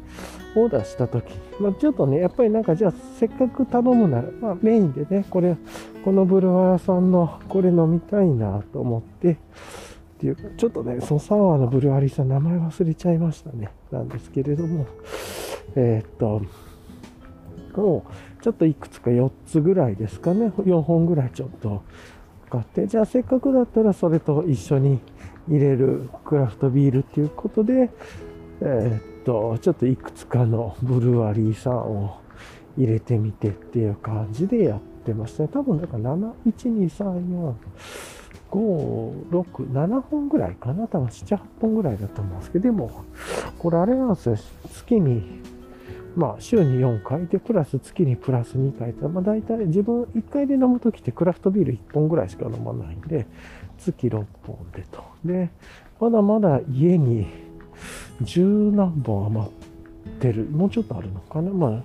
[0.56, 5.56] オーダーした時まあ、ちょっとね、やっぱりなんかじゃあせっかく頼むなら、まあメインでね、これ、
[6.04, 9.36] このブルワーさんのこれ飲みたいなと思って、っ
[10.18, 13.70] ていうか、ちょっとね、そのサワーのブルワリーさん名前忘れちゃいましたね。
[13.90, 14.86] なんですけれども、
[15.76, 16.42] えー、っと、
[17.80, 20.48] もうちょっといくつか4つぐらいですかね。
[20.58, 21.82] 4本ぐらいちょっと
[22.50, 25.00] 買って、じゃあせっかくだったらそれと一緒に
[25.48, 27.90] 入れるクラフトビールっていうことで、
[28.60, 32.20] えー、っと、ちょっといくつかのブルワリーさんを
[32.76, 35.48] 入れてみてっていう感じでやってましたね。
[35.52, 37.54] 多分だから7、1、2、3、4、
[38.50, 40.86] 5、6、7本ぐらいかな。
[40.88, 43.04] 多分7、8本ぐらいだと思うんですけど、でも、
[43.58, 44.36] これあれなんですよ。
[44.72, 45.40] 月に
[46.16, 53.26] まあ、週に4回で、プラス月にプラス2回と、まあ、大体自分1回で飲むときってクラフトビール1本ぐらいしか飲まないんで、
[53.78, 55.04] 月6本でと。
[55.24, 55.50] で、
[56.00, 57.26] まだまだ家に
[58.22, 59.52] 十何本余っ
[60.18, 60.44] てる。
[60.44, 61.82] もうちょっとあるのかなま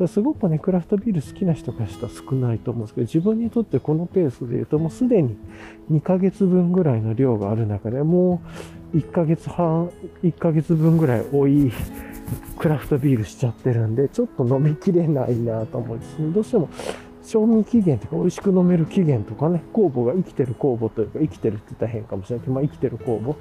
[0.00, 5.36] あ、すごくね、クラフトビール好きな人からしたら少ないと思うんですけど、自分にとってこのペースで言うと、もうすでに
[5.90, 8.42] 2ヶ月分ぐらいの量がある中で、も
[8.92, 9.90] う1ヶ月半、
[10.22, 11.72] 1ヶ月分ぐらい多い
[12.58, 16.32] クラフトビールしちゃってるんで、ちょっと飲みきれないなと思うんです。
[16.32, 16.68] どうしても、
[17.22, 23.36] 賞味期限とか美味しく飲める期限とかね、酵母が生きてる酵母というか、生きてるって言ったら変かもしれないけど、まあ生きてる酵母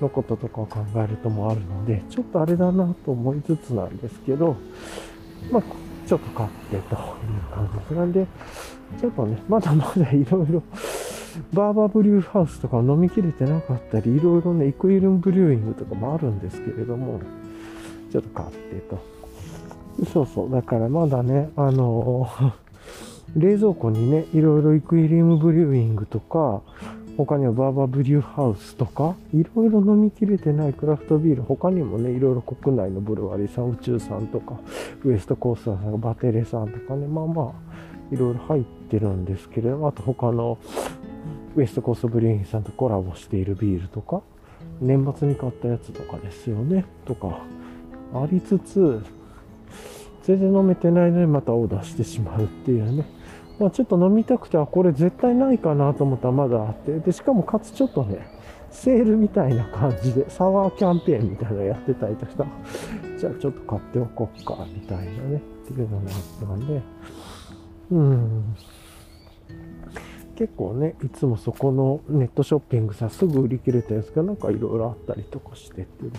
[0.00, 4.56] のこととかを考えるともあるので、ちょっとあれだなと思いつつなんですけど、
[5.50, 5.62] まあ、
[6.06, 6.88] ちょっと買ってという
[7.54, 8.26] 感じなんで、
[9.00, 10.62] ちょっとね、まだまだいろいろ、
[11.54, 17.20] バーバーブリューハウスとか飲みきれてなかったり、いろいろね、イクイルンブリューイングとかもあるんですけれども、
[18.12, 19.02] ちょっと買ってと。
[20.12, 20.50] そうそう。
[20.50, 22.28] だからまだね、あの
[23.34, 26.60] 冷蔵庫にね、いろいろイクイリウムブリューイングとか、
[27.16, 34.60] 他にはバーバーブリューハウスとか、いろいろ飲みきれてないクラフトビール、他にもね、いろいろ国内のブルワリーさん、宇宙さんとか、
[35.04, 37.52] ウエストコースターさん、バテレさんとかね、まあまあ、
[38.14, 40.58] いろいろ入ってるんですけれども、あと他の
[41.56, 44.22] ウエストコーストブリューイングさんとコラボしているビールとか、
[44.80, 47.40] 年末に買ったやつとかですよね、とか、
[48.14, 49.02] ありつつ、
[50.22, 53.04] 全然飲めてないのにまたオーダーしてしまうっていうね。
[53.58, 58.26] まあ、ちょっと飲みたくて、はこれ絶対ないかなと思ったらまだあって、で、しかもかつちょっとね、
[58.70, 62.46] セールみたいな感じで、サワーキャンペーンみたいなのやってたりとか、
[63.18, 66.82] じゃあちょっと買っておこうか、みたいなね、っていうのがあったんで、
[67.90, 68.56] うん。
[70.36, 76.12] 結構ね、いつもそこのネットショッピングさ、すぐ売り切れたやつがなんかいろいろあったりとかしてっていう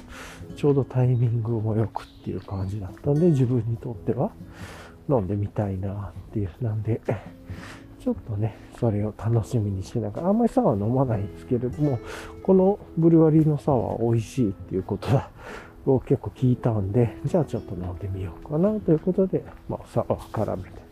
[0.56, 4.32] ちょうどタイミングも良くっていう感じだったんで、自分にとっては
[5.10, 6.50] 飲んでみたいなっていう。
[6.62, 7.02] なんで、
[8.00, 12.00] ちょっとね、それを楽しみにしながら、あんまりサワー飲まないんですけれども、
[12.44, 15.30] このブルワリーのサワー美味しいっていうことだ
[15.86, 20.83] を結構聞いたんで、じゃあちょっと飲んでみようかなということで、まあ、サワー絡めて。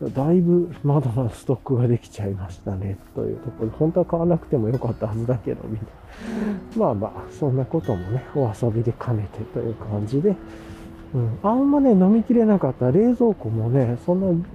[0.00, 3.70] だいぶまだまだストックができちゃいましたね、というところ。
[3.70, 6.84] で、本当は買わなくてもよかったはずだけど、みたいな。
[6.84, 10.36] まあまあ、そんなこともね、お遊びで兼ねてという感じで、
[11.14, 12.92] うん、あんまね、飲みきれなかった。
[12.92, 14.46] 冷蔵庫もね、そんな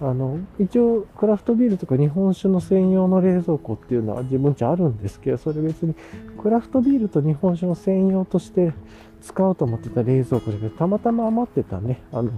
[0.00, 5.94] あの、一応、クラフトビールとか日本酒の専用の冷蔵庫っていうのは自分家あるんですけど、それ別に
[6.40, 8.72] クラフトビールと日本酒の専用として
[9.22, 12.30] 使おうと思ってた冷蔵庫だけど、たまたま余ってたね、あの、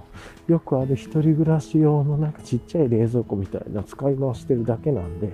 [0.49, 5.33] よくある一人暮らし用のなんかちっちゃい冷蔵庫みたいな使い回してるだけなんで、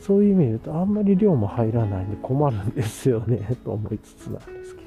[0.00, 4.86] そういう意味で言うとあんまり量も入らないんで困るんですよね、 と思いつつなんですけど。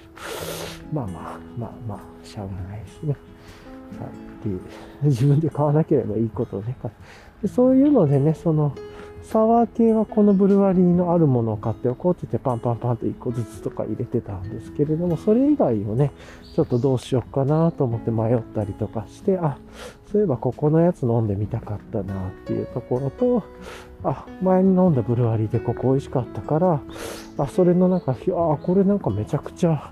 [0.93, 3.15] まあまあ、まあまあ、しゃあがないですね。
[3.99, 4.61] はい、っていう、
[5.03, 6.75] 自分で買わなければいいことをね。
[7.41, 8.73] でそういうのでね、その、
[9.23, 16.11] サワー系はこのブルワリーのあるものを買っておこうって言ってパンパンパンと1個ずつとか入れてたんですけれども、それ以外をね、
[16.55, 19.57] ちょっとどうしようかなと思って迷ったりとかして、あ、
[20.11, 23.43] そういえばここのやつ飲んでみたかったなっていうところと、
[24.03, 26.81] あ、前に飲んだブルワリーでここ美味しかったから、
[27.37, 29.91] あ、それの中、あ、これなんかめちゃくちゃ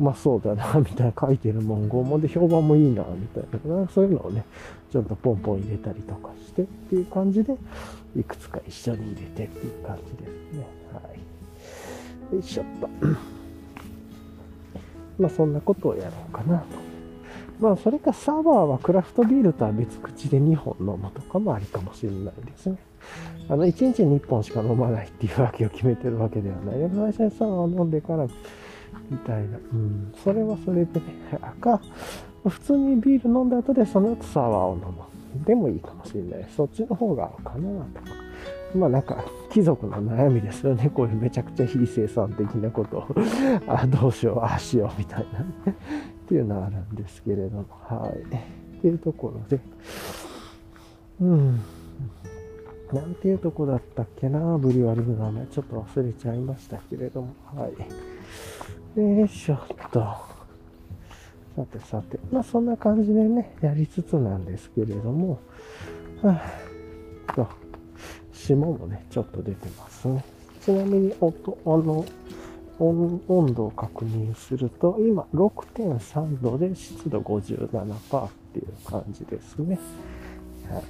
[0.00, 4.44] うまそうだな、みたいな書いてる文言もで評判もいいな、みたいな、そういうのをね、
[4.90, 7.56] ちょっとポンポン入れたりとかしてっていう感じで、
[8.16, 10.66] いくつか一緒に入れてっていう感じですね。
[10.92, 11.00] は
[12.32, 12.34] い。
[12.34, 12.88] よいしょっと。
[15.18, 16.66] まあそんなことをやろうかなと。
[17.60, 22.78] まあそれかサワーはクラフトビールとは別口で2本飲むとかもありかもしれないですね。
[23.48, 26.90] あの、1日に1本しか飲まないっていうわけを決めてるわけではない。
[26.94, 28.26] 最初にサワーを飲んでから
[29.10, 29.58] みたいな。
[29.72, 30.12] うん。
[30.22, 31.06] それはそれでね、
[31.60, 31.80] か、
[32.46, 35.17] 普通にビール飲んだ後でその後サワーを飲む。
[35.44, 36.46] でもいいかもしれない。
[36.56, 38.28] そっちの方がかなとか。
[38.74, 40.90] まあなんか、貴族の悩みですよね。
[40.94, 43.06] こういうめちゃくちゃ非生産的なことを
[43.66, 45.46] あ、どうしよう、ああしよう、みたいな、ね、
[46.24, 48.18] っていうのはあるんですけれども、はい。
[48.78, 49.60] っていうところで、
[51.20, 51.60] うん。
[52.92, 55.46] なんていうとこだったっけな、ブリュワリーの名前。
[55.46, 59.00] ちょっと忘れちゃいましたけれども、はい。
[59.00, 59.58] よいしょっ
[59.90, 60.37] と。
[61.58, 62.18] さてさて。
[62.30, 65.40] まあそんな感じでね、やりつつなんですけれども、
[66.22, 67.48] はぁ、と、
[68.32, 70.24] 霜もね、ちょっと出てますね。
[70.60, 72.04] ちなみに、音、あの、
[72.78, 79.78] 温度を確認すると、今6.3度で湿度57%っていう感じですね。
[80.70, 80.82] はい。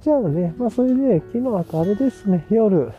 [0.00, 2.92] じゃあね、まあそれで、昨日あとあれですね、夜、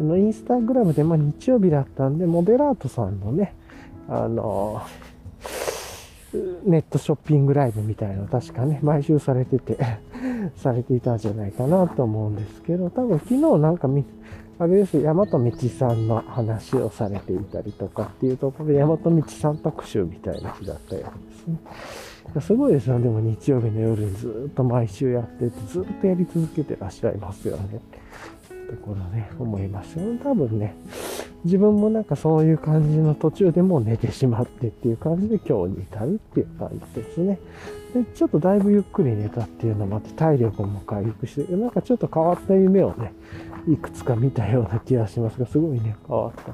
[0.00, 3.54] あの、インスタグラムで、まあ、日曜日だったんで、モデラートさんのね、
[4.08, 4.82] あの、
[6.64, 9.78] ネットショッピングライブみたいなの確かね、毎週されてて
[10.56, 14.04] されていたんじゃないかなと思うんですけど、多分昨日なんかみ、
[14.58, 22.40] あれです、大和道さんの話をされていたりとかっていうところで、大和道さん特集みたいな日だったようですね。
[22.40, 27.80] すごいですよ、でも日曜日の夜にずっと毎週やってて、ずっとやり続けてらっしゃいますよね。
[28.64, 29.96] ところね、思います。
[30.22, 30.74] 多分ね、
[31.44, 37.38] 自分もなんかそういう感じの途中でもう寝てしまってっていう感じで今日に至るっていう感じですね。
[37.94, 43.12] で、ちょっとだいぶゆっくり寝たっていうのもあって体力も回復して、なんかちょっと変わった夢をね、
[43.68, 46.52] いくつか見たような気がしますが、すごいね、変わった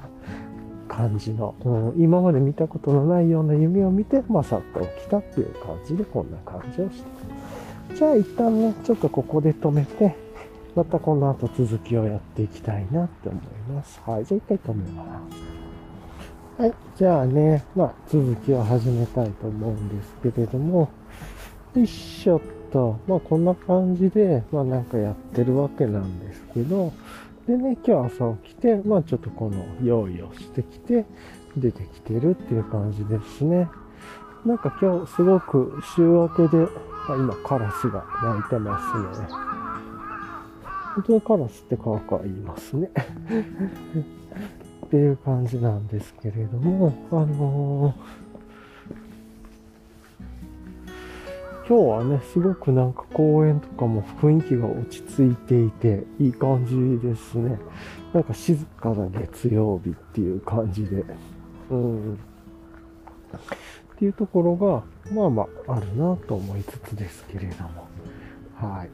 [0.94, 1.68] 感じの、う
[1.98, 7.30] ん、今まで見たことのないような夢を見て、まあ、さっと起きたっていう感じでこんな感じをして。
[7.94, 10.16] じゃあ一旦ね、ちょっとここで止めて、
[10.74, 14.00] またこの後続きをやっていきたいなって思います。
[14.06, 14.24] はい。
[14.24, 15.04] じゃあ一回止めま
[16.56, 16.62] す。
[16.62, 16.74] はい。
[16.96, 20.88] じゃあね、まあ続きを始めたいと思うんですけれども、
[21.74, 22.40] よいしょっ
[22.72, 26.92] と、まあこんな感じで、まあなんかやってるわけなんですけど、
[27.46, 31.06] でね、今日朝起きて、まあちょっとこの用意をしてきて、
[31.56, 33.68] 出てきてるっていう感じですね。
[34.44, 36.66] なんか今日すごく週明けで、
[37.08, 38.78] あ今カラスが鳴いてま
[39.16, 39.28] すね。
[40.94, 42.90] 本当にカラスってカーカー言いますね
[44.86, 57.60] っていう感じなんですけれども、あのー、今日はね、すごくなんか公園とかも雰囲気が落ち着いていて、いい感じですね。
[58.12, 61.04] なんか静かな月曜日っていう感じで、
[61.70, 62.14] うん。
[62.14, 62.18] っ
[63.96, 64.82] ていうところが、
[65.14, 67.86] まあまああるなと思いつつですけれども。
[68.56, 68.90] はい。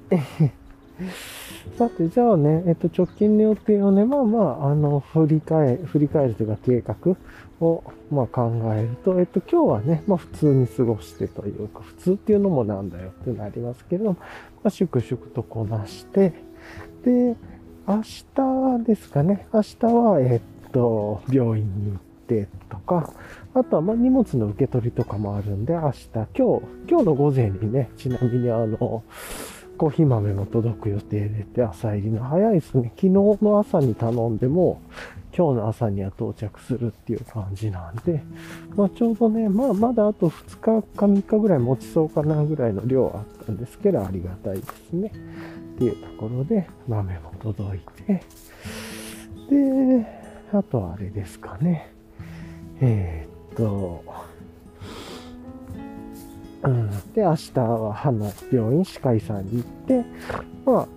[1.77, 7.17] さて、じゃあね、えっと、直近の予定をね、まあまあ、あの、振り返、振り返るというか計画
[7.61, 14.17] を、まあ考えると、えっと、今日はね、まあ普通に過ごしてというか、普通っていうのもなんだよってなりますけれども、
[14.63, 16.33] まあ、粛々とこなして、
[17.05, 17.37] で、
[17.87, 23.13] 明日ですかね、明日は、えっと、病院に行ってとか、
[23.55, 26.35] あとは、まあ、荷物の受け取りとかもあるんで、明日、今日、
[26.89, 29.05] 今日の午前にね、ちなみにあの、
[29.77, 32.93] コーヒー豆も届く予定でって、朝入りの早いですね。
[32.97, 34.81] 昨日の朝に頼んでも、
[35.37, 38.23] 今日の朝には到着するっていう感じなんで、
[38.75, 45.13] まあ、ちょうどね、まあ、まだあと2日か3日ぐらい持ちそうかなぐらいの量あったんですけど、ありがたいですね。
[45.75, 48.23] っていうところで、豆も届いて、
[49.51, 50.07] で、
[50.53, 51.93] あとはあれですかね。
[52.81, 54.03] えー、っと、
[56.67, 60.05] うん、で、明日は歯の病院、歯科医さんに行って、
[60.65, 60.89] まあ、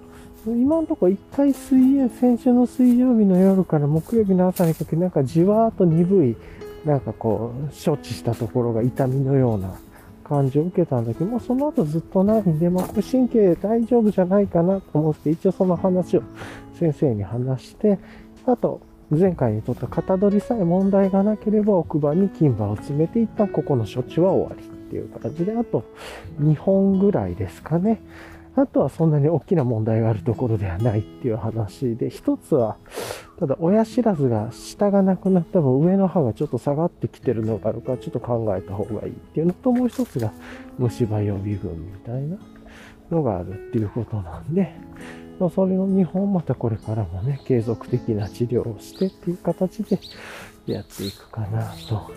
[0.48, 6.36] 今のところ一回水曜、先週の水曜日の夜から木曜日の朝にかけて、なんかじわーっと鈍い、
[6.86, 9.76] なんかこう、処置したところが痛みのような
[10.24, 16.24] 感じを受けたんだけど、もうその後ずっとないんで、まあ、神経大丈夫じゃないかなと思って、一応その話を
[16.80, 18.00] 先生に話して、
[18.46, 24.79] あと、前回にとった型取りさえ問題がなければ奥歯に金歯を詰めて、一旦ここの処置は終わり。
[24.90, 25.84] っていう形で、あと
[26.42, 28.02] 2本ぐらいですかね。
[28.56, 32.78] あとはそんなに大きな問題があるところではないっていう話で、一つは、
[33.40, 40.34] ただ親知らずが下がなくなった分上の歯がちょっと下がってきてるのがあるからちょっと考えた方がいいっていうのともう一つが
[40.78, 42.38] 虫歯予備軍みたいな
[43.12, 44.74] のがあるっていうことなんで、
[45.40, 50.00] ま、それの2本またこれからもね、継続的な治療をしてっていう形で
[50.66, 52.12] やっていくかなと。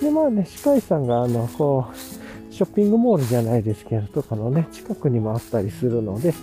[0.00, 6.34] で、まあね、歯科医さんがあの、こう、ショッピングモールじゃないですけど、とかのね、近くにもあったりするので、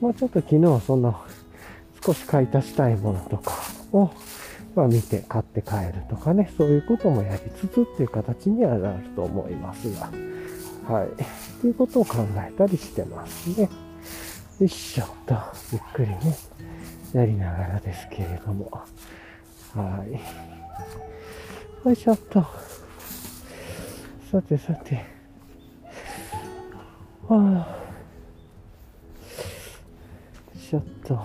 [0.00, 1.20] まあちょっと昨日はその、
[2.04, 3.52] 少し買い足したいものとか
[3.92, 4.10] を、
[4.74, 10.10] まあ見て買って帰るとかね、そういうこともやりつつっていう形にはなると思いますが、
[10.92, 11.06] はい。
[11.06, 11.10] っ
[11.60, 13.68] ていうことを考えたりしてますね。
[14.60, 15.34] よいしょと、
[15.72, 16.36] ゆっくりね、
[17.12, 18.70] やりながらですけれども。
[19.74, 20.12] はい。
[21.86, 22.44] よいしょっと。
[24.34, 24.96] さてさて。
[27.28, 27.38] はあ。
[30.52, 31.20] よいしょっと。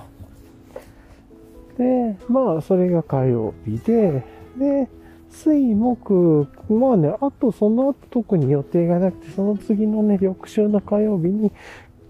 [1.76, 4.24] で、まあ、それが火曜日で、
[4.60, 4.88] で、
[5.32, 11.52] 水、木、まあね、あとその後特に予定がなくて、その次のね、翌週の火曜日に、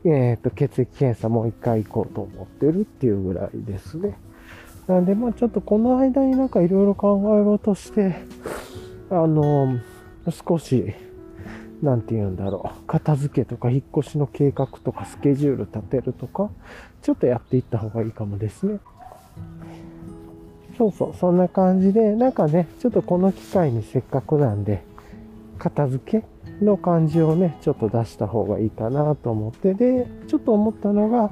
[0.04, 4.18] えっ、ー、と、血液検査もう一回行こうと思ってるっていうぐらいですね。
[4.86, 8.16] なんで、まあちょっとこの間になんかいろいろ考え事して、
[9.10, 9.80] あの、
[10.32, 10.94] 少し、
[11.82, 16.50] なんて言うんだろう、片付けとか引っ越しの計画とかスケジュール立てるとか、
[17.02, 18.80] ちょっとやっていった方がいいかもですね。
[20.78, 24.84] そうそう、そんな感じで、なんかね、ちょっとこの機会にせっかくなんで、
[25.58, 31.32] 片付けの感じをね、ちょっと出した方がいいかなと思って、で、ちょっと思ったのが、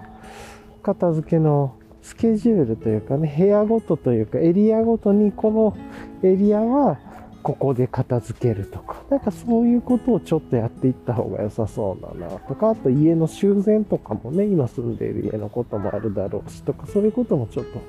[0.84, 5.78] 片付けのスケジュールというかね、部屋ごとというか、エリアごとにこの
[6.24, 7.00] エリアは
[7.44, 17.82] ここで片付けるとか、なんかそういうことをちょっとやっていった方が良さそうだなとか、あと家の修繕とかもね、今住んでいる家のこともあるだろうしとか、そういうこともちょっと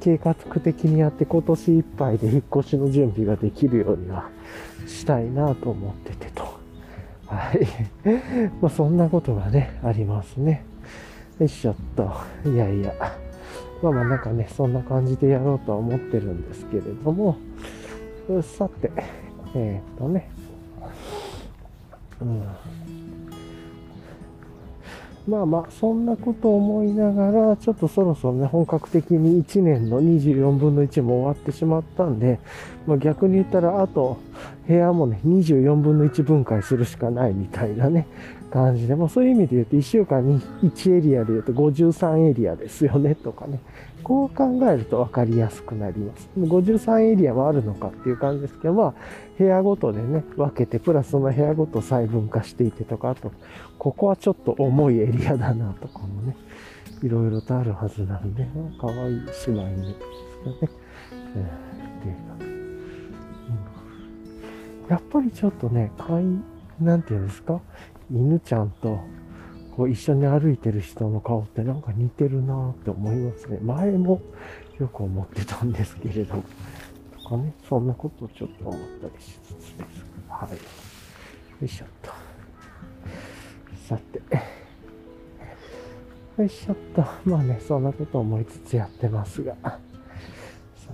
[0.00, 4.28] 計画的にやって今年いっぱいで引っ越しの準備ができるようには
[4.86, 6.44] したいなと思っててと。
[7.26, 7.66] はい。
[8.60, 10.64] まあそんなことがね、ありますね。
[11.38, 12.10] よいしょっと。
[12.48, 12.92] いやいや。
[13.82, 17.36] まあまあなんかね、そんな感じでやろうとは思ってるんですけれども、
[18.40, 18.90] さて、
[19.54, 20.30] えー、っとね、
[22.20, 22.46] うん。
[25.28, 32.40] まあまあ、そんなこと思いながら、ちょっとそろそろね、本格的に1年の24分の1も終わってしまったんで、
[32.86, 34.18] まあ、逆に言ったら、あと、
[34.66, 38.08] 部屋もね、24分の1分解するしかないみたいなね、
[38.52, 43.60] 感じで、まあそういう意味で言うと、1週間に1エリアで言うと53エリアですよね、とかね。
[44.02, 46.28] こう考えると分かりやすくなります。
[46.36, 48.94] 53エリアもあるのかっていう感じですけど、まあ、
[49.38, 53.32] 部屋ごとでね、分けて、プラスその部屋ごと細分化していてとか、あと、
[53.78, 56.36] ここはちょっと重いエリアだなとかもね、
[57.02, 58.46] いろいろとあるはずなんで、
[58.80, 60.70] 可愛い姉妹ですかね。
[61.34, 62.44] えー、
[64.84, 66.24] うん、やっぱりちょっとね、かい、
[66.82, 67.60] なんていうんですか、
[68.10, 68.98] 犬ちゃんと
[69.76, 73.58] こう一緒に歩いてる人の顔ってなんか似てるなって思いますね。
[73.62, 74.20] 前も
[74.78, 76.42] よく思ってたんですけれど、
[77.22, 80.04] とかね、そんなことをちょっと思ったりしつつです。
[80.28, 80.52] はい。
[80.52, 80.56] よ
[81.62, 82.10] いしょっと。
[83.88, 84.20] さて。
[86.36, 87.04] よいしょっと。
[87.24, 89.54] まあね、そんなこと思いつつやってますが。
[89.62, 89.70] さ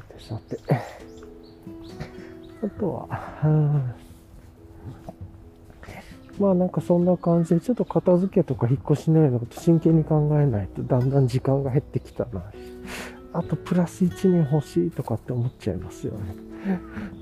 [0.08, 0.58] てさて。
[2.64, 4.07] あとは、うん
[6.38, 12.44] まあなんかそんな感じで、ちょっと片付けとか引っ越しのようなこと真剣に考えないと、だんだん時間が減ってきたな。
[13.32, 16.36] あとプラス1年欲しいとかって思っちゃいますよね。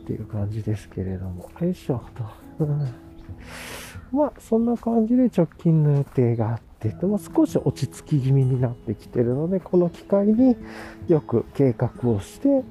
[0.02, 1.50] っていう感じですけれども。
[1.60, 2.00] よいしょ
[2.58, 2.64] と。
[2.64, 2.88] うん、
[4.12, 10.56] まあそんな感じで直近の予定があって、でも少し落ち着き気味になってきてるので、この機会に
[11.08, 12.62] よく計画をして、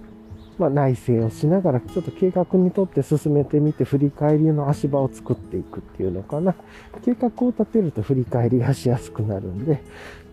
[0.57, 6.55] まあ、内省をしながら、ちょっと計画にとって進めてみて、振り返りの足場を作っていくっていうのかな。
[7.03, 9.81] 計画を立てると振り返りがしやすくなるんで、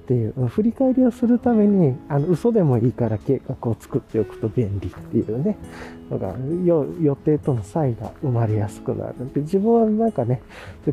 [0.02, 5.56] っていう、振り返りをするために、あの、嘘でもいいから計画を作っておくと便利っていうね、
[6.10, 10.42] のが、予定との差異が生まれやすくなるで、自分はなんかね、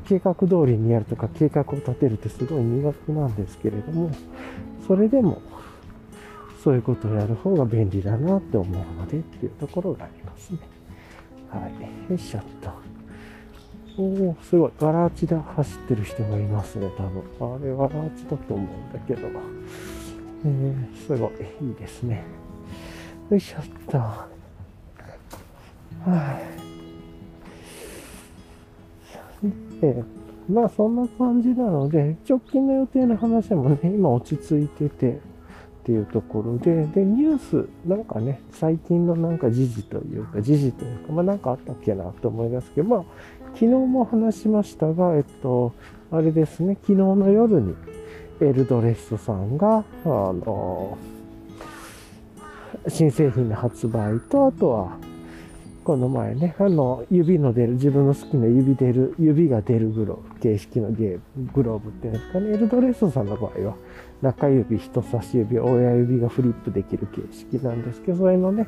[0.06, 4.12] 計画通りにやるとか計画を立てるってすごい苦手なんですけれども、
[4.88, 5.42] それでも、
[6.70, 10.60] そういうことをやる方が便利だなって思うのでっていうところがありますね。
[11.50, 12.12] はい。
[12.12, 12.70] よいしょっと。
[14.00, 14.72] おお、すごい。
[14.80, 17.02] ガラーチで走ってる人がいますね、多
[17.40, 17.56] 分。
[17.56, 19.28] あれ、ガラーチだと思うんだけど。
[20.46, 21.32] えー、すごい。
[21.68, 22.24] いいですね。
[23.32, 23.98] よいしょっと。
[23.98, 24.30] は
[29.44, 29.82] い。
[29.82, 30.04] で、
[30.48, 35.29] まあそんな感じなので、直近の予定の話もね、今落ち着いてて、
[35.90, 43.04] っていうところで、で、ニュース、なんかね、最近のなんか時事というか、時事というか、まあなんかあったっけなと思いますけど、まあ、
[43.56, 45.74] 昨日も話しましたが、えっと、
[46.12, 47.74] あれですね、昨日の夜に、
[48.40, 50.96] エルドレストさんが、あの、
[52.88, 54.98] 新製品の発売と、あとは、
[55.84, 63.76] この前ね、あの、指の出る、自分の好きな指出る、指が出るグローブ、形式のゲーム、グローブっていうんですかね、エルドレストさんの場合は、
[64.22, 68.68] 中指、人差し指、親指がフリップできる形式なんですけど、それのね、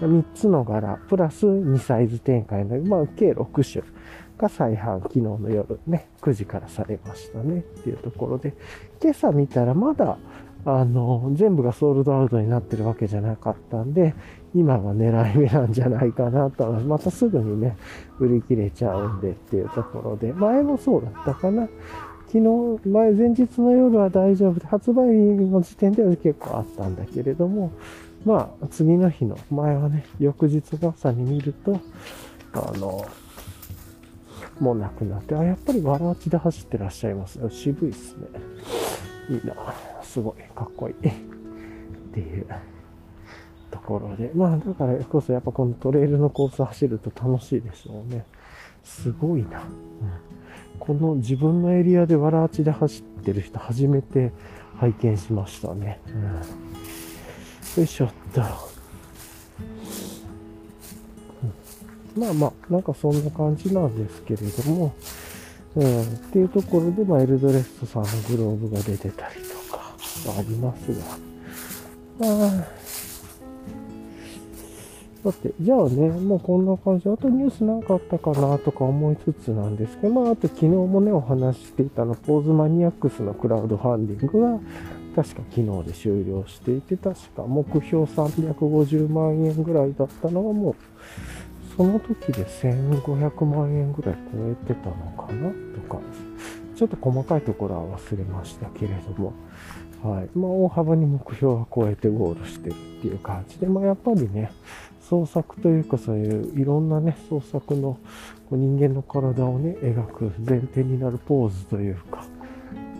[0.00, 3.84] 3つの柄、プラス2サイズ展開の、まあ、計6種
[4.38, 8.54] が再販、昨日の夜ね、9時からされましたねっていうところで、
[9.00, 10.18] 今朝見たらまだ、
[10.64, 14.14] あの、全部がソールドアウトになってるわけじゃなかったんで、
[14.54, 17.76] 今が狙い目なんじゃないかなと、またすぐにね、
[18.18, 21.68] 売り切れちゃうんでっていうところで、前もそうだったかな。
[22.32, 27.70] 昨日、前、前日の夜は大丈夫で、発売日の時点では結構あったんだけれども、
[28.24, 31.78] まあ、次の日の、前はね、翌日の朝に見ると、
[32.54, 33.04] あの、
[34.58, 37.50] もうなくなって、あ、やっぱりわらわちで走ってらっしゃいますよ。
[37.50, 38.26] 渋いっすね。
[39.28, 39.54] いいな。
[40.02, 40.94] すごい、かっこいい。
[40.94, 41.14] っ
[42.14, 42.46] ていう
[43.70, 44.30] ところで。
[44.34, 48.24] まあ、だからこそやっぱこのトレイルのコース走ると楽しいでしょうね。
[48.82, 49.60] すごいな。
[49.60, 50.31] うん
[50.84, 54.32] この自分のエリアでわらあちで走ってる人初めて
[54.80, 56.00] 拝見しましたね。
[56.08, 58.40] うん、よいしょっと。
[62.16, 64.92] まあまあ、なんかそんな感じなんですけれども、
[65.76, 69.94] うん、っていうところで、まあ、エルドレストさんのグローブが出てたりとか
[70.36, 70.88] あります
[72.18, 72.81] が、まあ
[75.24, 77.08] だって、じゃあね、もうこんな感じ。
[77.08, 84.58] あとニュースなかったかなとか思いつつなんですけど、まあ、あと昨日もね、お話していたの、ポーズマニアックスのクラウドファンディングが、
[85.14, 90.74] 確か昨日で終了していて、確か目標350万円ぐらいだったのがもう、
[91.76, 96.00] その時で1500万円ぐらい超えてたのかなとか、
[96.74, 99.32] ちょっと細かいところは忘れましたけれども、
[100.02, 100.36] はい。
[100.36, 104.50] まあ、大幅に目標は超えてゴールしてるっていう感じで、まあ、やっぱりね、
[105.12, 107.98] 創作というかそういういろんなね、創作の
[108.50, 112.24] 人間の体をね、描く前提になるポーズというか、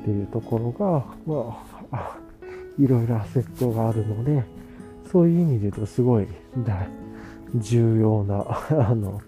[0.03, 2.19] っていうところが、まあ、
[2.79, 4.45] いろいろアセットがあるので、
[5.11, 6.27] そういう意味で言うとすごい
[7.55, 8.45] 重要な、
[8.91, 9.19] あの、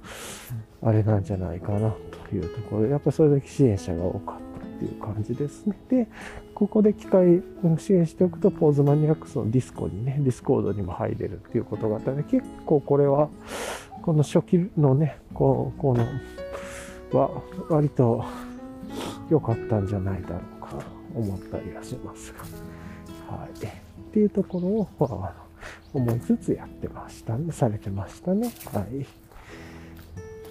[0.83, 1.91] あれなんじゃないかな
[2.29, 5.75] というところで、やっぱりそれだけ支援者が多かったっていう感じですね。
[5.89, 6.07] で、
[6.55, 13.29] ここで機械を支援しておくと、ポーズマニアックスのディスコにね、ディスコードにも入れるっていうことがあったので、結構これは、
[14.03, 16.07] この初期のね、こ、この、
[17.13, 17.31] は、
[17.69, 18.25] 割と
[19.31, 20.85] 良かったんじゃないだろうかと
[21.19, 22.33] 思ったりはします
[23.31, 23.37] が。
[23.37, 23.51] はい。
[23.51, 24.89] っていうところを、
[25.93, 28.53] 思いつつやってましたね、されてましたね。
[28.73, 29.24] はい。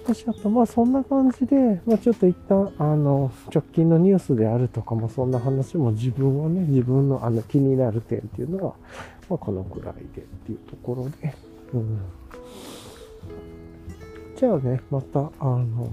[0.04, 8.74] 私あと、まあそんな感じで、まあちょっと一旦、あの、直近のニュースであるとかもそんな話も自分はね、自分のあの気になる点っていうのは、
[9.30, 11.34] まあこのくらいでっていうところで、
[11.72, 11.98] うん。
[14.36, 15.90] じゃあね、また、あの、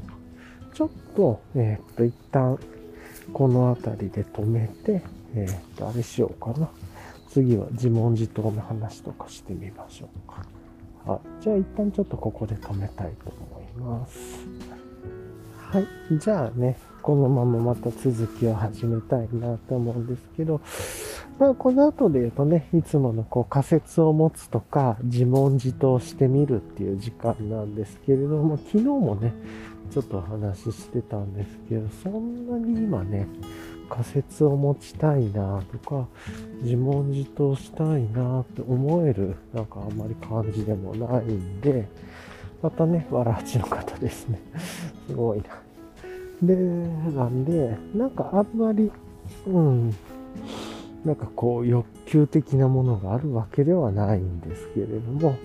[0.74, 2.60] ちょっと、えー、っと、一旦、
[3.32, 5.02] この辺りで止めて、
[5.36, 6.70] えー、っと、あれしようかな。
[7.30, 10.46] 次は自問自答の話とかしてみましょうか。
[11.12, 11.44] はい。
[11.44, 13.51] じゃあ一旦ちょっとここで止めたいと思います。
[15.72, 15.88] はい。
[16.18, 20.62] じゃあね、このまままた続きを始めたいなと思うんですけど、
[21.40, 29.34] まあ、この後で言うとね、いつものこう仮説を持つとか、自問自答してみるっていう時間なんですけれども、昨日もね、
[29.92, 33.28] ちょっとお話ししてたんですけど、そんなに今ね、
[33.90, 36.08] 仮説を持ちたいなとか、
[36.62, 41.88] 自問自答したいなって思える、なんかあんまり感じでもないんで、
[42.62, 44.40] またね、わらはちの方ですね。
[45.08, 45.44] すごいな。
[46.42, 48.92] で、なんで、なんかあんまり、
[49.48, 49.94] うん、
[51.06, 55.36] なんかこう欲求的なものがあるわけではないんですけれども、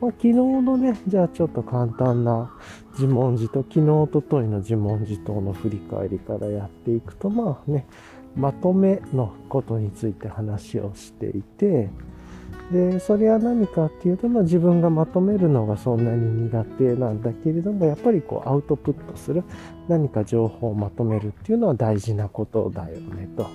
[0.00, 2.50] まあ、昨日のね、じゃあちょっと簡単な
[2.94, 7.86] 自問自答、昨日、おとといの自問自答の振り返りからやっていくと、まあね、
[8.34, 11.88] まとめのことについて話をしていて、
[12.72, 19.44] で、それは何かっていうと、まあ、自分がまとめるのがそんなに苦手なんだけれども、やっぱりこうアウトプットする、
[19.88, 23.46] 何か情報をまとめるっていうのは大事なことだよねと。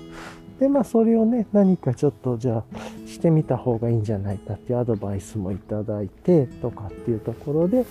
[0.60, 2.64] で、まあ、それをね、何かちょっと、じゃあ、
[3.08, 7.86] してみた方がいいんじゃないかっていうアドバイスもいただいて、とかっていうところで、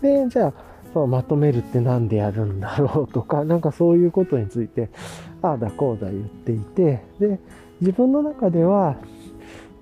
[0.00, 0.52] で、じゃあ、
[0.92, 4.90] そうまとめるって何でやるんだろうとか、 なんかそういうことについて、
[5.42, 7.38] ああだこうだ言っていて、で、
[7.80, 8.96] 自分の中では、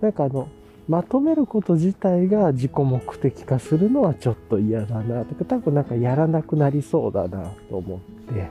[0.01, 0.49] なんかあの、
[0.89, 8.49] まとめること自体が自己目的化するのはちょっと嫌だなとか、多分なんかやらなくなりそうだなと思って、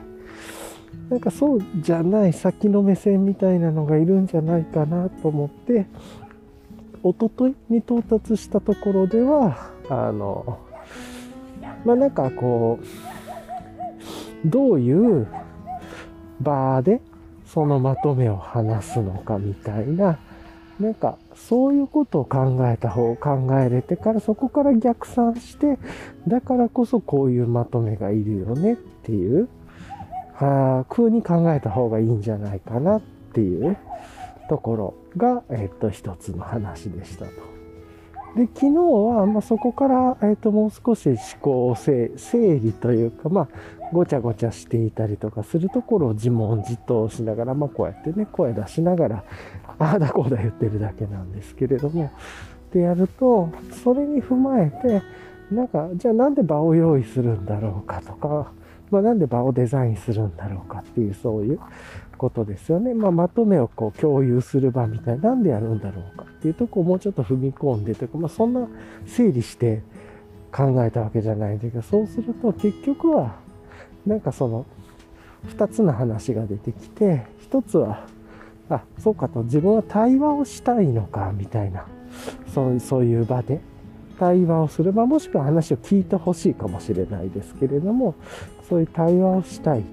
[1.10, 5.86] なんかそうじゃない先の目線みたいなのがいるんじゃないかなと思って、
[7.02, 10.60] おとといに到達したところでは、あの、
[11.84, 12.78] まあなんかこ
[14.44, 15.26] う、どういう
[16.40, 17.00] 場で
[17.46, 20.18] そのまとめを話すのかみたいな、
[20.80, 25.78] なんかそういうことを考えた方、考えれてからそこから逆算して、
[26.26, 29.48] だからこそこういうまとめがいるよねっていう
[30.38, 33.00] あ空に考えた方がいいんじゃないかなっ
[33.32, 33.76] ていう
[34.48, 37.32] ところが、えっと、一つの話でしたと。
[38.36, 43.48] で、昨日は、まあ、そこから、えっと、もう少し思考を整理というか、まあ、
[43.92, 49.24] ごちゃごちゃしていたりとかするところを自問自答しながら、まあ、こうやってね、声出しながら、
[49.78, 52.10] ああだこうだ言ってるだけなんですけれども、
[52.72, 53.50] でやると、
[53.82, 55.02] それに踏まえて、
[55.54, 58.52] なんか、じゃあなんで場を用意するんだろうかとか、
[58.90, 61.60] まあ、なんで場をデザインするんだろうかっていう、そういう
[62.16, 62.94] ことですよね。
[62.94, 68.68] まあ、まとめをこう共有する場みたいな、なんでやるんだろうかっていうとこをもうちょっと踏み込んでというか、まあ、そんな
[69.06, 69.82] 整理して
[70.52, 73.36] 考えたわけじゃないんだけど、そうすると結局は、
[74.08, 74.66] なんかその、
[75.44, 78.06] 二つの話が出てきて、一つは、
[78.70, 81.86] あ、そうかと、自分は対話をしたいのか、みたいな、
[82.52, 83.60] そうそういう場で。
[84.18, 88.16] 対話をする、まあ、もしくは話を聞いてほしいかもしれないですけれども、
[88.68, 89.84] そういう対話をしたい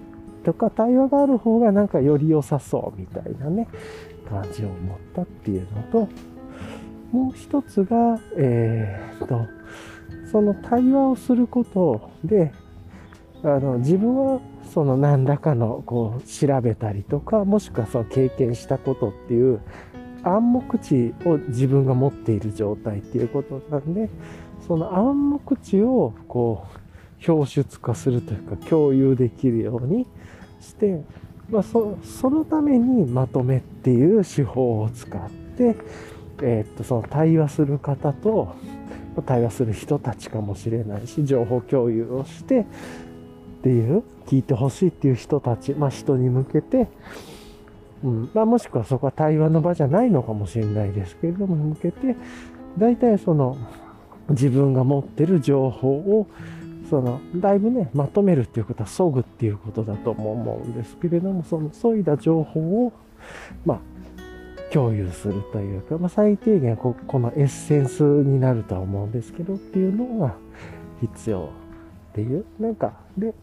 [0.43, 3.67] とか、対話がある方がなんかより良さそうみたいなね、
[4.27, 6.09] 感じを持ったっていうのと、
[7.11, 9.41] もう一つが、えー、っと、
[10.31, 12.51] その対話をすることで、
[13.45, 14.41] あの、自分は
[14.73, 19.61] その何らかのこう調べたりとか、もしくはその経験したことっていう
[20.23, 24.09] 暗黙知を自分が持っている状態っていうことなんで、
[24.67, 26.65] その暗黙知をこ
[27.27, 30.07] う表出化するというか共有できるように
[30.59, 31.03] して、
[31.49, 35.75] まあ、そのためにまとめっていう手法を使って、
[36.41, 38.55] えー、っとその対話する方と
[39.25, 42.65] 対話する人たちかもしれないし情報共有をして
[43.65, 46.87] っていう聞いてほしいっていう人たち、まあ、人に向けて、
[48.03, 48.29] うん。
[48.35, 52.15] まあ、もしくはそこは対話の場じゃないのかもしれないですけれども向けて
[52.77, 53.57] 大体その
[54.29, 56.27] 自分が持ってる情報を
[56.91, 62.93] そのだいぶねまとめるっていうことは削ぐっていうことだとも思うんですけれどもその削いだ情報を
[63.65, 63.79] まあ
[64.71, 70.35] 共有するというか、まあ、最低限ここのエッセンスになるとは思うんですけどっていうのが
[71.01, 71.49] 必要
[72.11, 72.45] っていう。
[72.59, 73.33] なんかで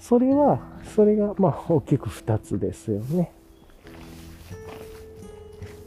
[0.00, 0.58] それは
[0.94, 3.32] それがまあ大きく2つですよね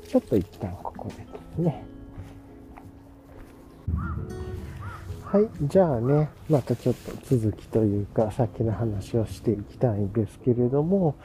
[0.07, 1.23] ちょっと一旦ここでで
[1.55, 1.93] すね
[5.33, 5.49] はい。
[5.63, 11.15] じゃあね、またちょっと続きというか、さっきの話をしていきたいんですけれども、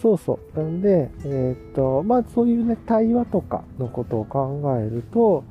[0.00, 0.56] そうそう。
[0.56, 5.42] なんで、えー、っと、まあそういうね、対話とかのことを考えると、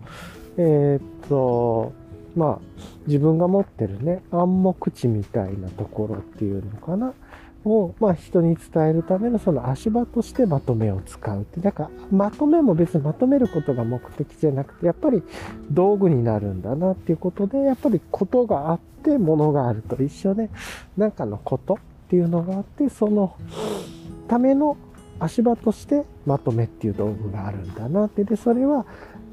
[0.55, 1.91] えー、っと、
[2.37, 7.13] まあ自分が持ってるね、暗黙知みたいなところっていうのかな？
[7.67, 11.61] を、まあ、人に伝えるためのその足場としてまとめを使うって。
[11.61, 15.23] だから、まとめも別にまとめることが目的じゃなくて、やっぱり
[15.71, 20.51] 道具になるんだなっていうことで、やっぱりことがあってものがあると一緒で、
[20.95, 21.77] なんかのことっ
[22.07, 23.35] ていうのがあって、その
[24.27, 24.77] ための
[25.17, 28.23] 足場としてまとめっていう道具があるんだなって。
[28.25, 28.85] で、それは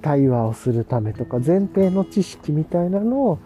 [0.03, 3.39] 対話をするためとか、前提の知識みたいなのを、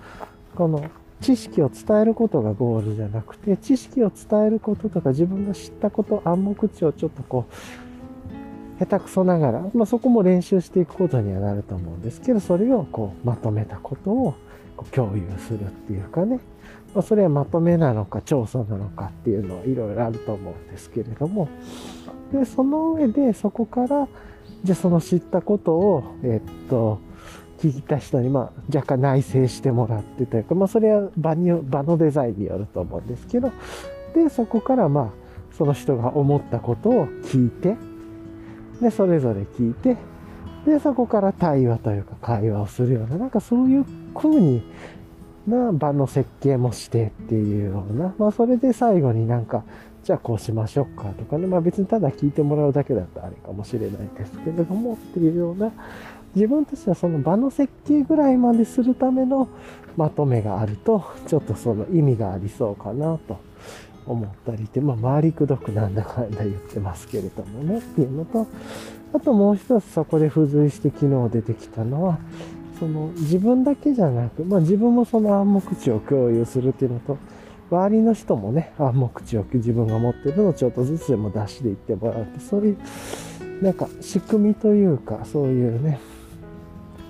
[0.57, 0.83] この
[1.21, 7.55] 知識を伝えることがゴールじゃなくて、知識を伝えることとか自分が知ったこと、暗黙知をちょっとこう、
[8.79, 14.35] 下手くそながら、まあ、そこも練習していくことにはなると思うんですけど、それをこうまとめたことを
[14.93, 16.41] 共有するっていうかね、
[16.95, 21.49] まあ、それはまとめなのか調査なのかっていうのはいろいろあると思うんですけれども、
[22.33, 24.09] で、その上でそこから、
[24.65, 26.99] じゃその知ったことを、えっと、
[27.59, 33.53] 聞いた人に、まあ、若干内省してもらってというか、まあ、それは場に、場のデザインによると思うんですけど、
[34.15, 37.77] で、そこから、まあ、その人が思ったことを聞いて、
[38.81, 39.97] で、それぞれ聞いて、
[40.67, 43.85] で、そこから対話というか会話をするような、なんかそういう
[44.15, 44.63] 風に
[45.47, 49.65] な場の設計もしてっていうような、まあそれで最後になんか、
[50.07, 55.73] じゃあこうしましょうかとかね、まあ別にただ聞いてもらうだけだとあれかもしれないですけれどもっていうような、
[56.37, 59.49] 自分としてはその場の設計ぐらいまでするための
[59.97, 63.41] まとめがあると、ちょっとその意味がありそうかなと
[64.07, 68.47] 思ったりで、まあ、回りくどくなんだかんだ言ってますけれどもね、っていうのと、
[69.13, 72.19] あともう一つそこで付随して昨日出てきたのは、
[72.79, 77.19] その自分だけじゃなく、まあ自分もその暗黙知を共有するっていうのと、
[77.71, 82.79] 周りの人もね、暗黙知を自分が持ってるのをちょっとずつでも出していってもらって、そういう、
[83.63, 85.99] なんか仕組みというか、そういうね、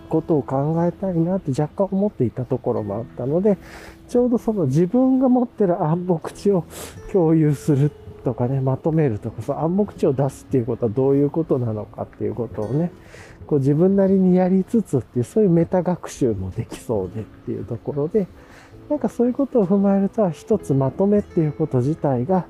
[0.09, 3.59] ことを考えたいなって若干思っていたところもあったので、
[4.09, 6.65] ちょうどその自分が持ってる暗黙知を
[7.13, 7.91] 共有する
[8.25, 12.93] とかね、まとめるとか、その暗黙知を出すっていうことはどういうことなのかっていうことをね、
[13.47, 18.27] こう自分なりにやりつつっていう、そういうメタ学習もできそうでっていうところで、
[18.89, 22.47] なんかそういうことを踏まえると、一つまとめっていうこと自体が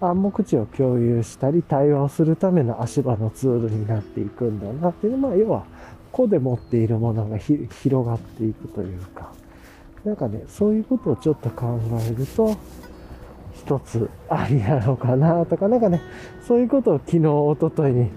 [0.00, 5.64] 暗黙知を共有したり対話をするための足場のツールになっていくんだなっていうのは、まあ要は
[6.12, 9.32] 個で持っているものが広がっていくというか、
[10.04, 12.56] なんかね、そういうことをちょっと考えると、
[13.54, 16.00] 一つありなのかなとか、なんかね、
[16.46, 18.10] そういうことを昨日、おとといに、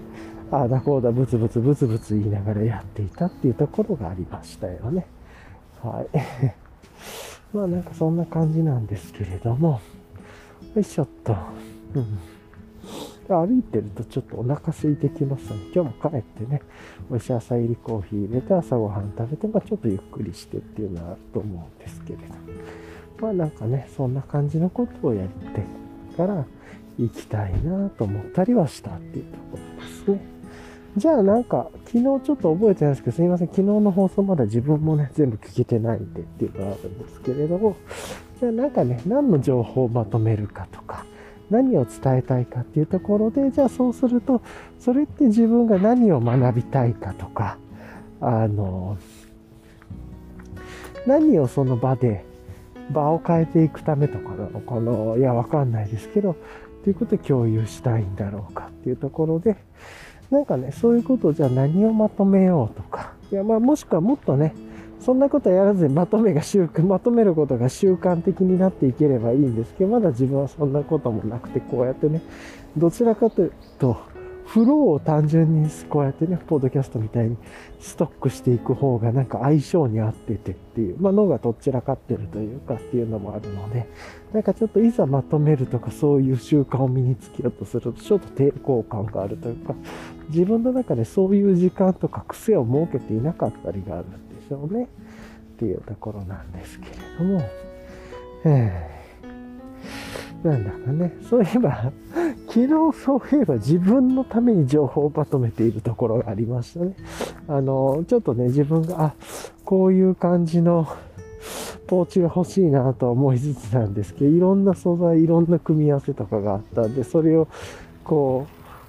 [0.50, 5.06] ああだこうだ、ブツブツブツブツ言いながらやっていたっていうところがありましたよね。
[5.82, 6.18] はい。
[7.52, 9.80] まあなんかそんな感じなんですけれども、
[10.74, 11.36] よいしょっと。
[11.94, 12.18] うん
[13.28, 16.62] 歩いてるとちょっとお腹空いてきますので、今日も帰ってね、
[17.10, 22.24] 美味しい朝入りコーヒー入れて朝ごはん食べて、まあちょっとゆっくりしてっていうのはあると思うんですけれど。
[23.20, 25.62] まあなんかね、そんな感じのことをやって
[26.16, 26.46] から
[26.98, 30.37] 行きたいなと思ったりはしたっていうところですね。
[30.98, 33.48] じゃあなんか、昨日ちょっと覚えてないですけど、すいません。
[33.48, 37.76] 昨日の放送まだ自分もね、全部聞けてないんでっていうのがあるんですけれども、
[38.40, 41.04] じゃあなんかね、何の情報をまとめるかとか、
[41.50, 44.42] 何を伝えたいかっていうところで、じゃあそうすると、
[44.78, 47.58] それって自分が何を学びたいかとか、
[48.20, 48.96] あの、
[51.06, 52.24] 何をその場で、
[52.92, 56.36] 場を変えていくためとかなのかな、いや、わかんないですけど、
[56.84, 59.56] ということで共有したいんだろうかっていうところで、
[60.30, 64.54] なんかね、そういうことをじゃあ何をまとめようとか、いや、まあもしくはもっとね、
[65.00, 72.20] そんなことやらずにまとめが習慣、まとめることが習慣的になっていければいいんですけど、まだ自分はそんなこともなくて、こうやってね、
[72.76, 73.96] どちらかというと、
[74.48, 77.36] フローを単純にこうやってね、ポッドキャストみたいに
[77.80, 83.86] ストックしていく方がなんか相性に合っててっていう、まあ脳がどちらかってるというかっていうのもあるので、
[84.32, 89.74] なんかちょっといざまとめるとかそういう習慣を身につけようとするとちょっと抵抗感があるというか、
[90.30, 94.84] 自分の中でそういう時間とか癖を設けていなかったりがあるんでしょうね。
[94.84, 97.42] っていうところなんですけれども、
[98.46, 98.97] えー、
[100.42, 101.92] なんだかね、そういえば、
[102.48, 106.94] 昨日そういえば自分のために情報をまとめているところがありましたね。
[107.48, 109.14] あの、ちょっとね、自分が、あ、
[109.64, 110.86] こういう感じの
[111.88, 117.48] ポーチが欲しいなと思いつつなんですけど、いろんな素材、いろんな組み合わせとかがあったんで、それを
[118.04, 118.46] こ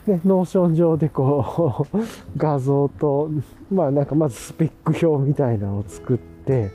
[0.08, 1.98] う、ね、ノーション上でこう、
[2.38, 3.30] 画像と、
[3.72, 6.72] まあなんかまずスペック表みたいなのを作って、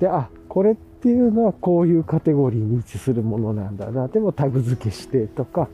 [0.00, 4.08] で、あ、これってていうのはこういうカテゴリーに位置するものなんだな。
[4.08, 5.68] でもタグ付けしてとか、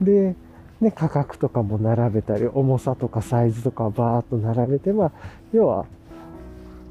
[0.00, 0.36] で、
[0.80, 5.12] ね、価格とかも並べたり、重さとかサイズとかバーっと並べて、まあ、
[5.52, 5.86] 要は、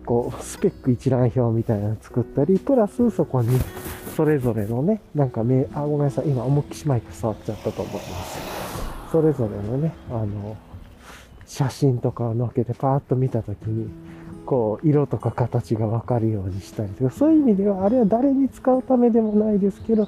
[0.06, 3.58] こう、スペック一覧表みたいなの作ったり、プラスそこに
[4.18, 8.40] それぞれのね、なんかめ、あ、ごめんなさい、今思いっきしマイク触っちゃったと思います。
[9.10, 10.58] それぞれのね、あの、
[11.46, 13.90] 写真とかを載っけてパーッと見たときに、
[14.50, 20.08] こう、色とか形がわかるようにしたりとか、そういう意味では、あれは誰に使うためでもないですけど、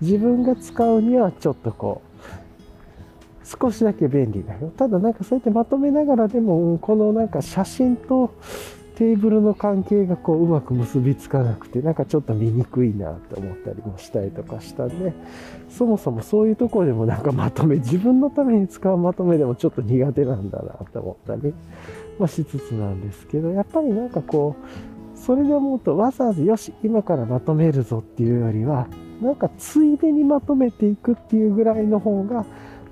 [0.00, 2.00] 自分が使うにはちょっとこ
[3.44, 4.72] う、少しだけ便利だよ。
[4.78, 8.30] ただなんかそうやってまとめながらでも、このなんか写真と
[8.94, 15.12] テーブルの関係がこううまく結びつかなくて、なんかちょっと見にくいなって思ったりもしたりとかしたんで、
[15.68, 21.52] そもそもそういうとこでもなんかまとめ、自分のために使うまとめでもちょっと苦手なんだなって思ったり、
[22.18, 28.88] まあ、しつつなんですけど、やっぱりなんかこう、それで思うとわざわざよし、今からまとめるぞっていうよりは、
[29.20, 32.44] なんかついでにまとめていくっていうぐらいの方が、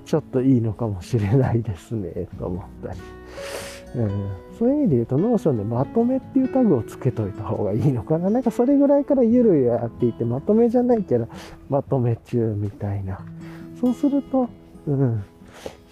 [0.05, 2.99] ちょっといいのかもしれないですね、と思ったり。
[3.93, 4.09] うん、
[4.57, 8.29] そういう意味で言うと、ノーションでまとめっていうタグをつけといた方がいいのかな。
[8.29, 11.27] なんかそれぐらいからゆるゆるやっていて、まとめじゃないけど、
[11.69, 13.19] まとめ中みたいな。
[13.79, 14.47] そうすると、
[14.87, 15.23] うん、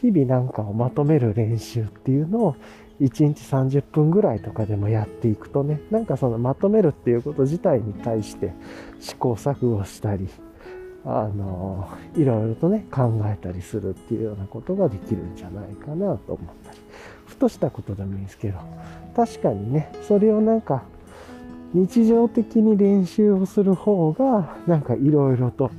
[0.01, 2.55] 日々なんかをまとめる練習っていうのを、
[2.99, 8.53] 1日30分ぐらいとかでもやっていくとね、なんかそのまとめるっていうこと自体に対して
[8.99, 10.27] 試行錯誤したり、
[11.05, 16.77] あの、いろいろとね、考えたりするっていうようなことができるんじゃないかなと思ったり。
[17.25, 18.59] ふとしたことでもいいんですけど、
[19.15, 20.83] 確かにね、それをなんか、
[21.73, 25.71] 日常的に練習をする方が、なんかいろいろと、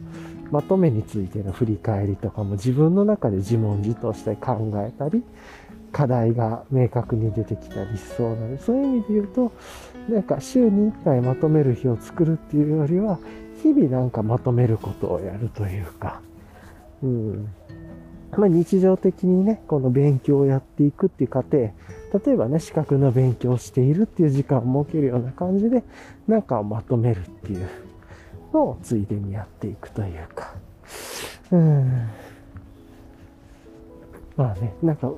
[0.50, 5.22] まとめについての振り返りとかも自分の中で自問自答して考えたり、
[5.92, 9.52] 課題が明確に出てきたりしそうなので、そういう意味で言うと、
[10.08, 13.18] なんか週に1回まとめる日を作るっていうよりは、
[13.62, 16.20] 日々なんかまとめることをやるというか、
[17.02, 17.48] うん。
[18.36, 21.72] まあ日常的にね、この勉強をやっていくっていう過程、例
[22.32, 25.82] えばね、資格の勉強をしているっていう時間を設けるような感じで、
[26.26, 27.68] なんかをまとめるっていう
[28.52, 30.54] のをついでにやっていくというか、
[31.50, 32.08] うん。
[34.36, 35.12] まあね、なんか、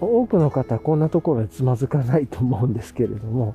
[0.00, 3.54] 多くの方はこんなところでつまずかないと思うんですけれども、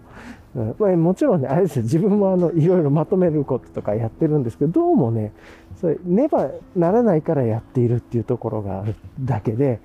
[0.56, 5.32] うんまあ、もちろんね、あれですよ、自分もあの、いろいろまとめることとかやってるんですけど、どうもね、
[5.80, 9.80] それ、ねばならないからやっているっていうところがあるだけで、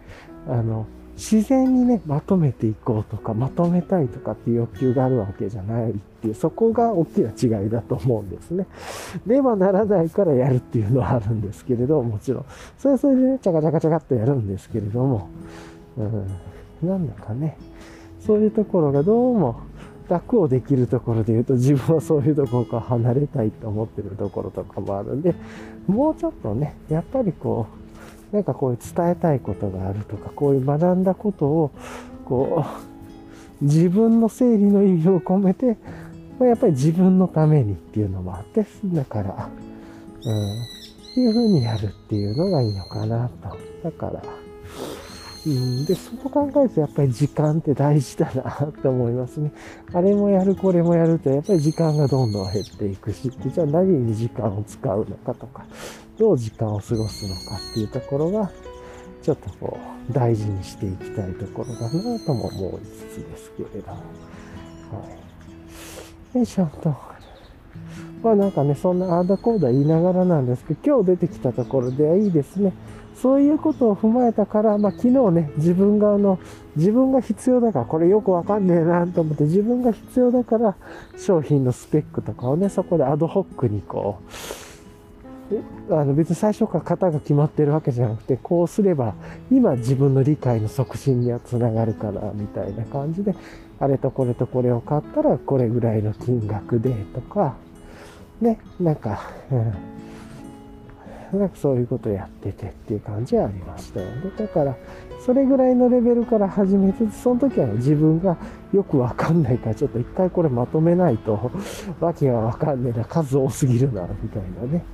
[0.47, 0.87] あの、
[1.19, 8.67] 自然にね、まとめていこうとか、まとめたいとかっていう欲求があるわけじゃないっていう、そこが大きな違いだと思うんですね。
[9.27, 12.45] ではならないからやるっていうのはあるんですけれど、もちろん。
[12.79, 15.29] それはそれでね、チャカチャカチャカっとやるんですけれども、
[15.99, 17.59] うん、なんだかね、
[18.21, 19.61] そういうところがどうも
[20.09, 25.35] 楽をできるところで言うと、自分はそういうところから離れたいと思ってるところとかもあるんで、
[25.89, 27.88] もうちょっとね、やっぱりこう、
[28.33, 31.71] なんかこういう伝えたいことがあるとか、こういう学んだことを、
[32.25, 32.65] こ
[33.61, 35.77] う、 自分の整理の意味を込めて、
[36.39, 39.49] まあ、やっぱり自分のためにっていうのもあって、だから、
[40.25, 43.57] うん、っていう風にやるっていうのがいいのかなと。
[43.83, 44.23] だから、
[45.47, 49.53] うん、で、そう考えるとやっぱり時間って大事だなって思いますね。
[49.93, 55.65] あれもやる、これもやると、やっぱり時間がどんどん減っていくし、じゃあ何に時間を使うのかとか、
[56.19, 58.51] どう時間を過ごすのかっていうところが、
[59.23, 63.91] ちょっとこう、大事にしていきたいところだなとも思いつつですけれど。
[63.93, 63.99] は
[66.35, 66.39] い。
[66.39, 66.95] よいしょと。
[68.23, 72.73] まあなんかね、そんなあーだこーだ言いながらなんですけど、今日出てきたところではいいですね。
[73.15, 76.39] そういうことを踏まえたから、まあ昨日ね、自分があの、
[76.77, 80.77] 自分が必要だから、これよくわかんねえなと思って、自分が必要だから、
[81.17, 84.68] 商品のスペックとかをね、そこでアドホックにこう、
[85.91, 89.15] あの別に最初から型が決まってるわけじゃなくて、こうすれば、
[89.51, 93.35] 今自分の理解の促進にはつながるから、みたいな感じで、
[93.81, 97.57] あれとこれとこれを買ったら、これぐらいの金額で、とか、
[98.41, 99.21] ね、なんか、
[101.33, 104.31] なんかそういうことやっててっていう感じはありましたよね。
[104.39, 104.77] だから、
[105.25, 108.37] それぐらいのレベルから始めて、その時は自分が
[108.73, 111.51] よくわかんないから、ちょっと一回これまとめないと、
[112.01, 114.85] わけがわかんねえな、数多すぎるな、みたいなね。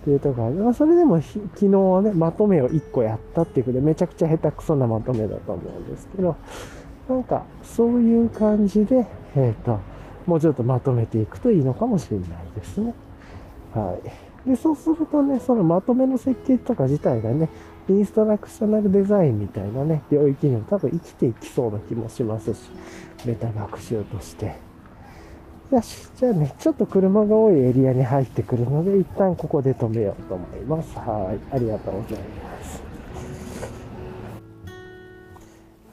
[0.00, 6.36] っていうところまあ、それでも昨日はね、まとめを1個やったっていうことで、めちゃくちゃ下手くそなまとめだと思うんですけど、
[7.08, 9.78] なんか、そういう感じで、えっ、ー、と、
[10.26, 12.94] もうちょっとまとめていくといいのかもしれないですね。
[13.74, 13.98] は
[14.46, 14.48] い。
[14.48, 17.50] で、そうするとね、そのまとめの設計とか自体がね、
[17.88, 22.70] インストラクショナルデザインみたいなね、領域にも多分生きていきそうな気もしますし、
[23.26, 24.69] メタ学習として。
[25.70, 30.98] よし、じゃあね、ちょっと車が多いエリアに入ってくるので、一旦ここで止めようと思います。
[30.98, 31.54] はい。
[31.54, 32.82] ありがとうございます。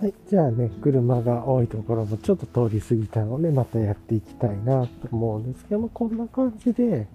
[0.02, 0.14] はい。
[0.30, 7.08] じゃあね、車が多いところもちょっと通り過ぎたので、またやっていきたいなと思うんですけども、こんな感じで、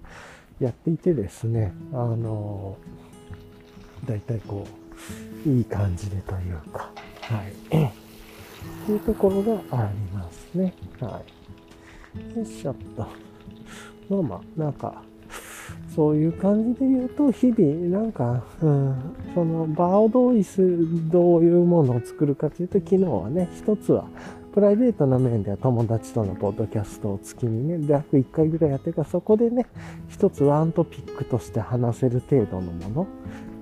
[0.59, 2.77] やっていてですね、あの、
[4.05, 4.65] だいたいこ
[5.45, 6.89] う、いい感じでというか、
[7.21, 7.53] はい。
[8.85, 10.73] というところがありますね。
[11.01, 11.32] はい。
[12.35, 13.07] よいしょっと。
[14.09, 15.01] まあまあ、なんか、
[15.95, 24.05] そういう感じで言うと、日々、なんか、うん、その場をどうする、どういうものを作るかというと、昨日はね、一つは、
[24.53, 29.65] プライベートな面では友達とのポッドキャストを月にね、約1回ぐらいやってるから、そこでね、
[30.09, 33.07] 一つワントピックとして話せる程度のもの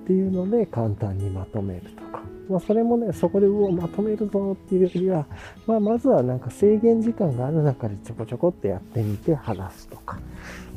[0.04, 2.22] っていうので簡単にまとめるとか。
[2.52, 5.26] まあそれもね、そこでうお、まとめるぞっていうよりは、
[5.66, 10.18] まあまずはなんか制限時間がある中でちょこちょこってやってみて話すとか。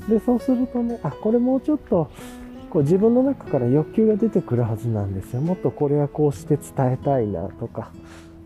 [0.09, 2.09] で、そうするとね、あ、これもうちょっと、
[2.69, 5.41] こう自分の中から欲求が出てくるはずなんですよ。
[5.41, 7.91] もっとこれはこうして伝えたいなとか。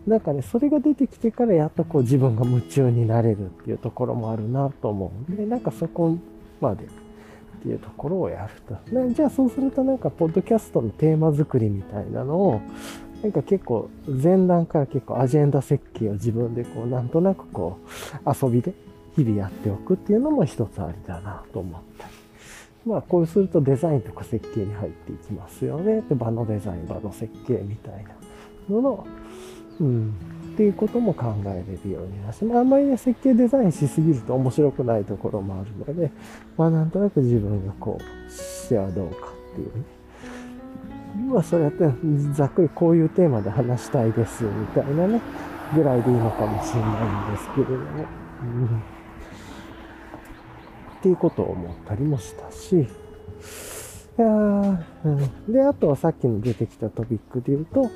[0.06, 6.16] なんかね、それが出てきてからやっとこう自分が夢中になれるっていうところもあるなと思うんで、なんかそこ
[6.60, 8.78] までっていうところをやると。
[9.12, 12.60] じゃあそうするとなんか、ポッドキャストのテーマ作りみたいなのを、
[13.22, 17.78] なんか結構前段から結構アジェンダ設計を自分でこうなんとなくこ
[18.24, 18.72] う遊びで
[19.16, 22.12] 日々やっておくっていうのも一つありだなと思ったり。
[22.86, 26.00] まあこうするとデザインとか設計に入っていきますよね。
[26.08, 28.10] で、場のデザイン、場の設計みたいな
[28.74, 29.06] のの
[29.80, 30.14] うん、
[30.52, 36.10] っていうことも考えれるようになし、まあ、あんまりね、設計デザインしすぎると面白くないところもあるので、
[36.58, 39.99] まあ、なんとなく自分がこう、してはどうかっていうね。
[41.14, 41.84] まあ、そうやって、
[42.32, 45.20] ざっくりこういうテーマで話したいです、みたいなね、
[45.74, 46.90] ぐらいでいいのかもしれない
[47.30, 47.78] んですけれども、
[48.42, 48.68] うん、っ
[51.02, 52.86] ていうことを思ったりもしたし、
[54.20, 54.28] いや
[55.06, 57.90] うん、で、あとはさっきの出てきたトピックで言うと、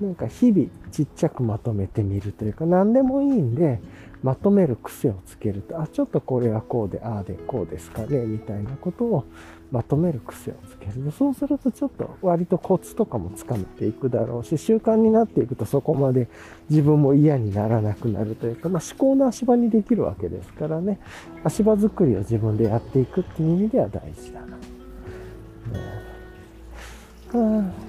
[0.00, 3.80] なんか日々ちっちゃくまとめてみるというか、何でもいいんで、
[4.24, 9.24] まとめる癖をつけると、あ、ちょっとこれはこうで、ああでこうですかね、みたいなことを
[9.70, 11.12] まとめる癖をつける。
[11.12, 16.26] そうするとちょっと割とコツとかもつかめていくだろうし、習慣になっていくとそこまで
[16.68, 20.98] 自分も嫌にならなくなるというか、まあ、思考の足場にできるわけですからね、
[21.44, 24.47] 足場作りを自分でやっていくっていう意味では大事だ。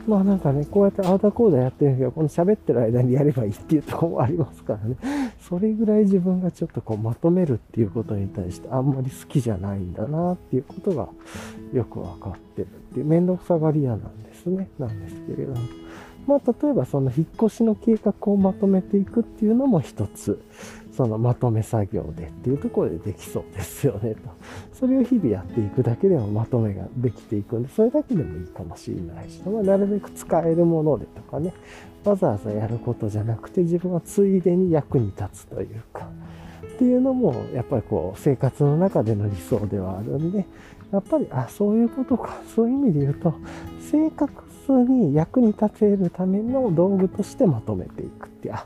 [0.08, 4.96] まあなんかね、こうやってアウターコーダーやってるけど、この喋ってる間にやればいいっていうとこもありますからね。
[5.40, 11.08] それぐらい自分がちょっとこうまとめるっていうことに対してあんまり好きじゃないんだなっていうことが
[11.74, 14.70] よくわかってるっていう、めんどくさがり屋なんですね。
[14.78, 15.60] なんですけれども。
[16.28, 20.40] まあ例えばその引っ越しの計画をまとめていくっていうのも一つ。
[21.00, 24.20] そのまとめ作業でっていうところでできそうですよねと。
[24.74, 31.54] それを日々やっていくだけでもまとめができていくんで、それだけでもいいかもしれないし、まあ、なるべく使えるものでとかね、
[32.04, 36.10] わざわざやることじゃなくて自分はついでに役に立つというか、
[36.66, 40.45] っていうのもやっぱりこう生活の中での理想ではあるんで、
[40.91, 42.41] やっぱり、あ、そういうことか。
[42.54, 43.34] そういう意味で言うと、
[43.89, 44.34] 生活
[44.70, 48.66] に役に立てるための道具としてまとめていくって、あ、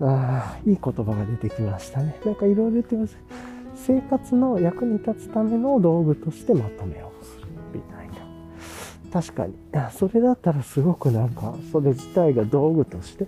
[0.00, 2.18] ああ、いい言葉が出てきましたね。
[2.24, 3.16] なんかいろいろ言ってます。
[3.74, 8.14] 生活の役に立つための道具としてまとめをするみたいな。
[9.12, 9.54] 確かに。
[9.92, 13.26] それだったらすごくなんか、それ自体が道具として、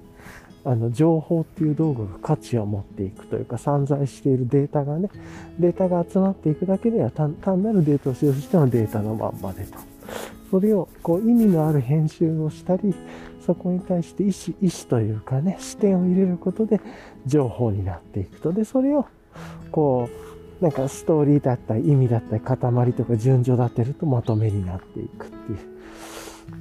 [0.65, 5.09] あの、情報っていう道具が価値を持っていくというか、散在しているデータがね、
[5.59, 9.79] データが集まっていくだけでは単なるデータを使用してのデータのまんまでと。
[10.51, 12.95] それを、こう、意味のある編集をしたり、
[13.49, 16.83] そこに対して意思、意思というかね、視点を入れることで
[17.25, 18.53] 情報になっていくと。
[18.53, 19.07] で、それを、
[19.73, 20.07] こ
[20.61, 22.59] う、なんかストーリーだったり、意味だったり、塊
[22.93, 25.59] とか順序立てるとまとめになっていくっていう。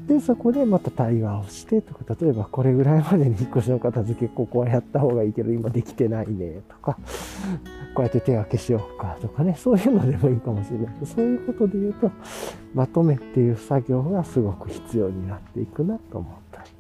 [0.08, 6.98] で、そこでまた対話をしてとか、例えばこれぐらいまでに引っ越しの片付け、ここはやった方がいいけど、今できてないねとか、
[7.96, 12.12] こうやって手分けしようかとかね、そういうのでもいいかもしれない、そういうことで言うと、
[12.74, 16.77] まとめっていう作業がすごく必要になっていくなと思ったり。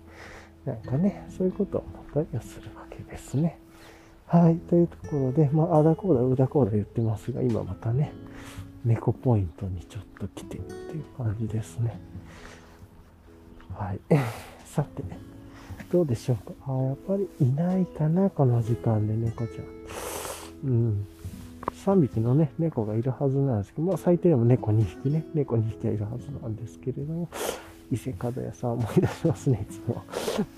[0.67, 3.57] なんかね、そういうことを思ったりはするわけですね。
[4.25, 4.57] はい。
[4.57, 8.11] というところで、まあ、あだこうだ、うだこうだ言ってますが、今またね、
[8.83, 11.97] 猫ポイントにちょっと来てるっていう感じですね。
[13.73, 13.99] はい。
[14.65, 15.03] さて、
[15.89, 16.53] どうでしょうか？
[16.67, 20.69] あ、やっぱりいないかな、この時間で猫ちゃん。
[20.69, 21.07] うん。
[21.85, 27.29] 3匹のね、猫がいるはずなんですけど、まあ最低でも猫2匹ね、猫2匹はいるはずなんですけれども、
[27.91, 30.03] 伊勢門屋さん思い出しますね、いつも。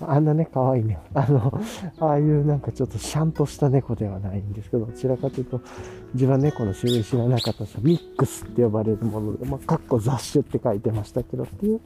[0.00, 0.98] あんなね、可愛いね。
[1.14, 1.60] あの、
[2.00, 5.60] ああいうなんかちょっとシャンとした猫ではないんですけど、どちらかというと、
[6.14, 11.80] 自分猫の種類知らなかったさ、ミックスって呼ばれるもので、まあ、かっこ雑種って書いてましたけど、っていう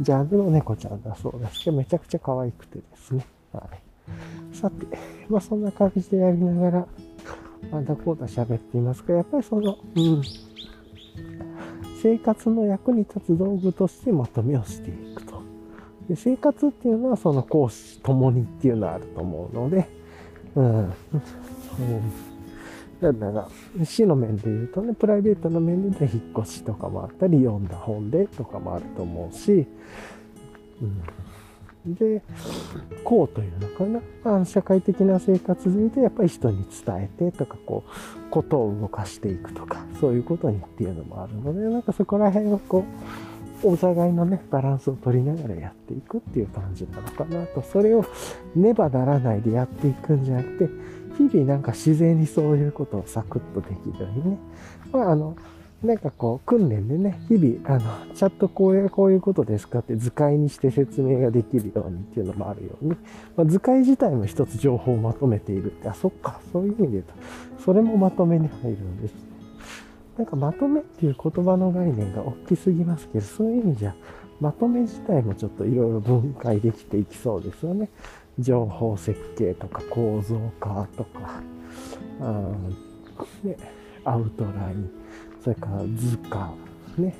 [0.00, 3.24] ジャンルの猫ちゃんだそうですけど、めちゃくちゃ可愛くてですね。
[3.52, 4.56] はい。
[4.56, 4.86] さて、
[5.28, 6.86] まあそんな感じでやりながら、
[7.72, 10.22] あんだこうだ喋っていますが、やっぱりその、うん、
[12.02, 15.42] 生活の役に立つ道具としてまとめをしていくと。
[16.08, 19.88] で生活っていうのはその講師ともにっていうのはあると思うので、
[20.54, 20.78] うん。
[20.84, 20.92] うん
[23.00, 29.68] だから、死の面で言うとね、プライベートの面で引っ越しとかもあったり、読んだ本でとかもあると思うし、
[30.82, 31.02] うん、
[31.94, 32.22] で、
[33.04, 42.84] こうというのかな、まあ、社会的な生活で、やっぱり人に伝えてとか、こう、ことを動かしていくとか、そういうことにっていうのもあるので、なんかそこら辺をこ
[43.64, 48.04] う、お互いのね、バランスを取りながらやっていくっていう感じなのかなと、それを
[48.54, 50.68] ねばならないでやっていくんじゃなくて、
[51.16, 54.38] 日々なんか自然にそういうことをサクッとできるようにね、
[54.92, 55.34] まああの、
[55.82, 62.96] なんかこう、訓練でね、日々、あの、ちゃんとこういう、こういうことですかって図解にして説明ができるようにっていうのもあるように、
[63.36, 67.12] まあ、図解自体も一つ情報をまとめているって、あ、そっか、そういう意味で言うと、
[67.62, 69.14] それもまとめに入るんです。
[70.16, 73.94] なんかまとめっていう言葉の概念が大きすぎますけど、そういう意味じゃ、
[74.40, 77.88] まとめ自体もちょっといろいろ分解できていきそうですよね。
[78.40, 81.40] 情報設計とか構造化とか、
[82.20, 82.52] あ
[83.44, 83.56] ね、
[84.04, 84.90] アウトライン、
[85.48, 86.52] それから図鑑、
[86.98, 87.14] ね、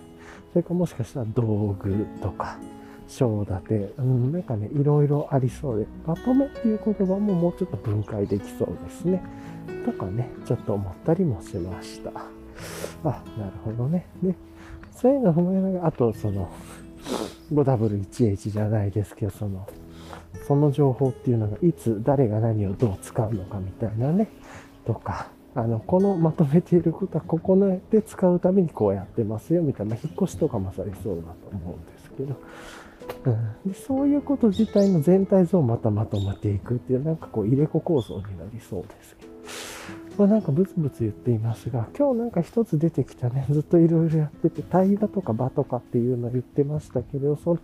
[0.53, 1.43] それからもしかしたら道
[1.81, 2.59] 具とか、
[3.07, 9.23] 章立て、うん、なんかね、いろいろありそうで、まとめっていう言葉ももうちょっと分解できそうですね。
[9.87, 12.11] とかね、ちょっと思ったりもしました。
[13.03, 14.07] あ、なるほどね。
[14.23, 14.35] で、
[14.93, 16.51] そういうの踏まえながら、あとその、
[17.55, 19.67] 5W1H じゃないですけど、その、
[20.47, 24.29] その情報っていうのがいつ誰が何をどう使うのかみたいなね、
[24.85, 27.57] とか、あの、このまとめていることはここ
[27.91, 32.37] で使うためにこうやってますよみたいな、引っ越しとかもされそうだと思うんですけど、
[33.25, 39.33] うん、でそういうこと自体の全体像をまたまとめていくっていう、なんかこう入れ子構造になりそうですけど、
[40.19, 47.59] まあ、なんかブツブツ言っていますが、今日なんか一つ出てきたね、ずっといろいろやってて、対話とか場とかっていうのを言ってましたけど、その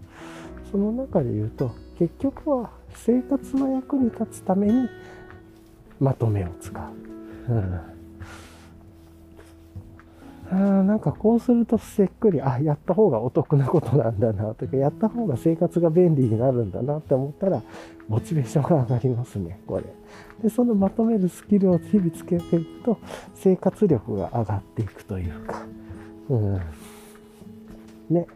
[0.71, 4.89] その中で言うと、結局は生活の役に立つために
[6.01, 7.14] まとめを使う。
[7.49, 7.95] うん
[10.51, 17.63] あなんかこうするとせっくり、あ、やった方がお得なことなんだな、とか、やった方が生活が便利になるんだなって思ったら、
[18.09, 19.85] モチベーションが上がりますね、これ。
[20.43, 22.99] で、そのまとめるスキルを日々つけていくと、
[23.35, 25.63] 生活力が上がっていくというか、
[26.29, 26.61] うん。
[28.11, 28.27] ね。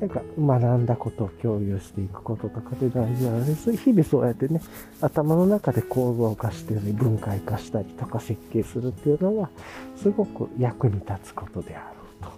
[0.00, 4.60] なんか学んだことを共有していくこととかで大事なので、日々そうやってね、
[5.00, 9.50] 頭の中で構造化して、ね、分解化したりとか設計するっていうのが、
[9.96, 11.80] すごく役に立つことであ
[12.20, 12.32] ろう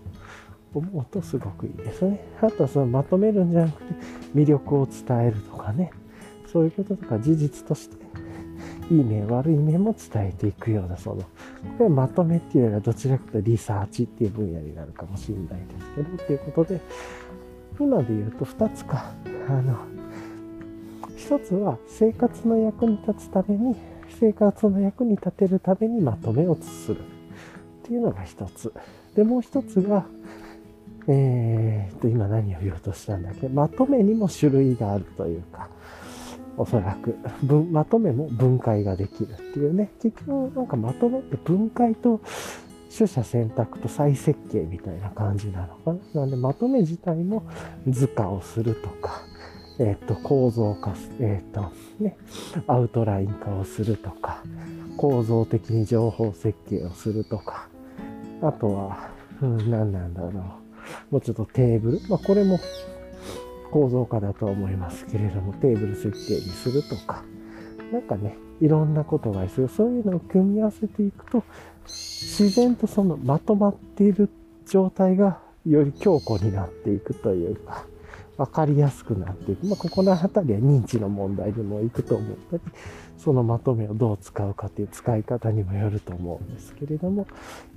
[0.75, 2.21] と思うとすごくいいですね。
[2.43, 3.95] あとはそのまとめるんじゃなくて、
[4.35, 5.91] 魅力を伝えるとかね、
[6.53, 7.97] そういうこととか事実として、
[8.91, 11.23] いい面、悪い面も伝えていくような、その、
[11.77, 16.81] これまとめっていうよりはどちらかというとリサーチっていう分野になるかもしれないですけど、っていうことで、
[17.79, 19.13] 今で言うと2つか。
[19.49, 19.77] あの、
[21.17, 23.77] 1つは生活の役に立つために、
[24.19, 27.03] 生活の役に立てるためにまとめをするっ
[27.85, 28.73] ていうのが1つ。
[29.15, 30.05] で、もう1つが、
[31.09, 33.49] えー、と、今何を言おうとしたんだっけ？
[33.49, 35.69] まとめにも種類があるというか、
[36.57, 37.17] おそらく、
[37.71, 39.91] まとめも分解ができるっていうね。
[40.01, 42.21] 結局なんかまとめって分解と
[42.95, 46.21] 取捨選択と再設計みたいな感じなのかな。
[46.21, 47.45] なんで、まとめ自体も
[47.89, 49.23] 図鑑をするとか、
[49.79, 52.17] えっ、ー、と、構造化す、えっ、ー、と、ね、
[52.67, 54.43] アウトライン化をするとか、
[54.97, 57.69] 構造的に情報設計をするとか、
[58.43, 59.11] あとは、
[59.43, 60.33] うん、何なんだろう。
[61.11, 62.01] もうちょっとテーブル。
[62.09, 62.59] まあ、これも
[63.71, 67.23] 構造化だとは思いますけれども、テーブル設計にするとか、
[67.93, 69.69] なんかね、いろんなことがする。
[69.69, 71.45] そういうのを組み合わせていくと、
[71.87, 74.29] 自然とそのまとまっている
[74.67, 77.87] 状態がより強固になっていくというか、
[78.37, 79.67] 分かりやすくなっていく。
[79.67, 82.63] まあ、ここの辺りは認知の問題にもいくと思ったり、
[83.17, 87.27] そのまとめをどう使うかっていう使い方にもよると思うんですけれども、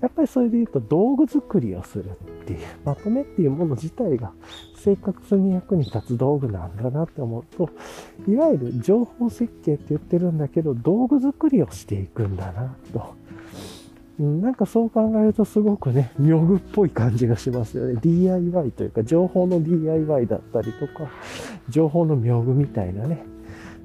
[0.01, 2.13] やっぱりそれで言うと道具作りをするっ
[2.45, 4.33] ていう、まとめっていうもの自体が
[4.75, 7.69] 生活に役に立つ道具なんだなって思うと、
[8.27, 13.18] いわゆる情報設計って言ってるんだけど、道具作りをしていくんだなと。
[14.19, 17.99] なんかそう考えるとすごくね、妙具っぽい感じがしますよね。
[18.01, 21.09] DIY というか、情報の DIY だったりとか、
[21.69, 23.23] 情報の妙具みたいなね、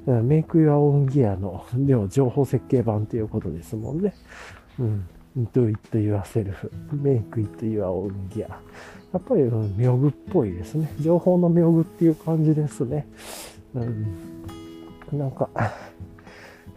[0.06, 4.12] メイクやオンギアの、でも情報設計版ということですもんね。
[4.80, 5.08] うん。
[5.52, 8.48] do it yourself, make it your own gear.
[9.12, 10.92] やっぱり、うん、妙具っぽいですね。
[11.00, 13.06] 情報の妙具っていう感じですね。
[13.74, 14.06] うん。
[15.12, 15.48] なんか、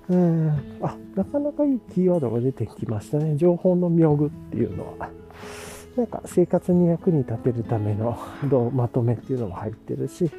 [0.10, 0.50] うん。
[0.82, 3.36] あ、なかなかいいキーワードが出てきましたね。
[3.36, 5.10] 情報の妙具っていうのは。
[5.98, 8.18] なんか生活に役に立てるための
[8.74, 10.30] まとめっていうのも入ってるし、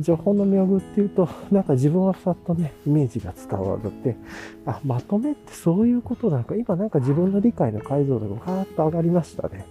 [0.00, 4.16] 情報の妙具っていうと、なんか自分はさっとね、イメージが伝わるって、
[4.64, 9.64] あ、まとめってそういうことなんか、今なんか自分の理解の解像度がガーッと上がりましたね。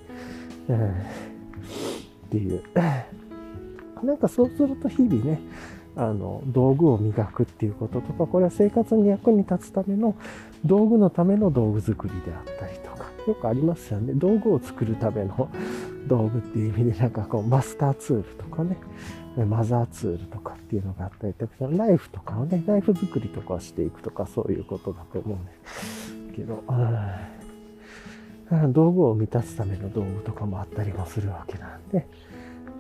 [0.70, 0.91] うん、っ
[2.30, 2.62] ていう。
[4.03, 5.40] なんかそうすると日々ね、
[5.97, 10.15] あの、道具を磨くっていうこととか、これは生活に役に立つための
[10.65, 14.13] 道具のための道具作りであったりとか、よくありますよね。
[14.13, 15.49] 道具を作るための
[16.07, 18.77] 道具っていう意味で、なんかこう、マスターツールとかね、
[19.45, 26.63] マザーツールとかっていうのがあったりとか、ナイフとかをね、ナイフ作りとかをしていくとか、そういうことだと思うんですけど、
[28.69, 32.03] 道具を満たすための道具とかもあったりもするわけなんで、よ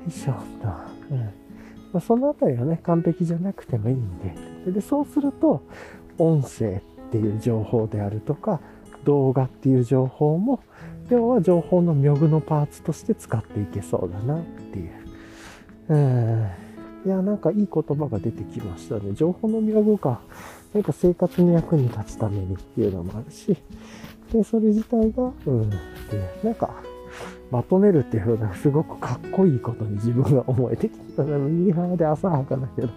[0.07, 0.67] いしょっと、
[1.11, 1.44] うん
[1.95, 4.19] まあ、そのあたりはね、完璧じゃなくてもいいん
[4.65, 5.61] で、で、そうすると、
[6.17, 8.59] 音声っていう情報であるとか、
[9.05, 10.59] 動画っていう情報も、
[11.09, 14.43] 要は情報の妙具のパーツとして使っていけそうだなっ
[14.73, 14.91] ていう。
[15.87, 16.49] うん。
[17.05, 19.13] いや、なんかいい言葉が出てきましたね。
[19.13, 20.19] 情報の妙具か。
[20.73, 23.55] なんか生活に役に立つためにっていうのもあるし、
[24.33, 25.77] で、それ自体が、うん、で、
[26.43, 26.75] なんか、
[27.51, 32.89] まとめるっていうのはすごくかっこいいことに自分が思えてきたのミーハーで浅はかだけど、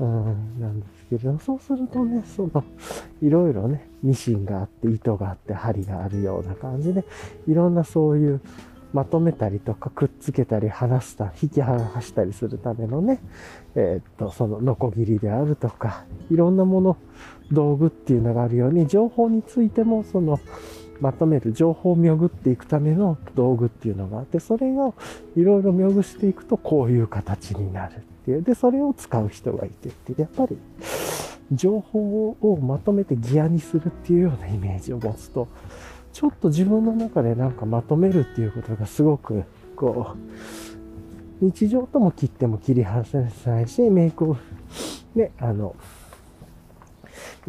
[0.00, 2.64] うん、なんですけど、そうするとね、その、
[3.20, 7.04] いろいろね、ミシンがあって、糸があって、針があるような感じで、
[7.46, 8.40] いろんなそういう、
[8.94, 13.20] まとめたりとか、くっつけたり、離した、引き剥がしたりするためのね、
[13.74, 16.96] えー、っと、その、ノコギリであるとか、いろんなもの、
[17.52, 20.38] 道具っていうのがあるように、情報についても、その、
[21.00, 24.94] まとめる情報を見ぐっていくための道具っていうのがあって、それを
[25.36, 28.42] いろいろ見ぐしていくとこういう形になるっていう。
[28.42, 30.20] で、それを使う人がいてって。
[30.20, 30.58] やっぱり
[31.52, 35.48] 情報をまとめてギアにするっていうようなイメージを持つと、
[36.12, 39.44] ちょっと自分の中でなんかまとめるっていうことがすごく、
[39.76, 40.14] こ
[41.40, 44.36] う、日常とも切っても切り離せないし、メイクを、
[45.14, 45.76] ね、あの、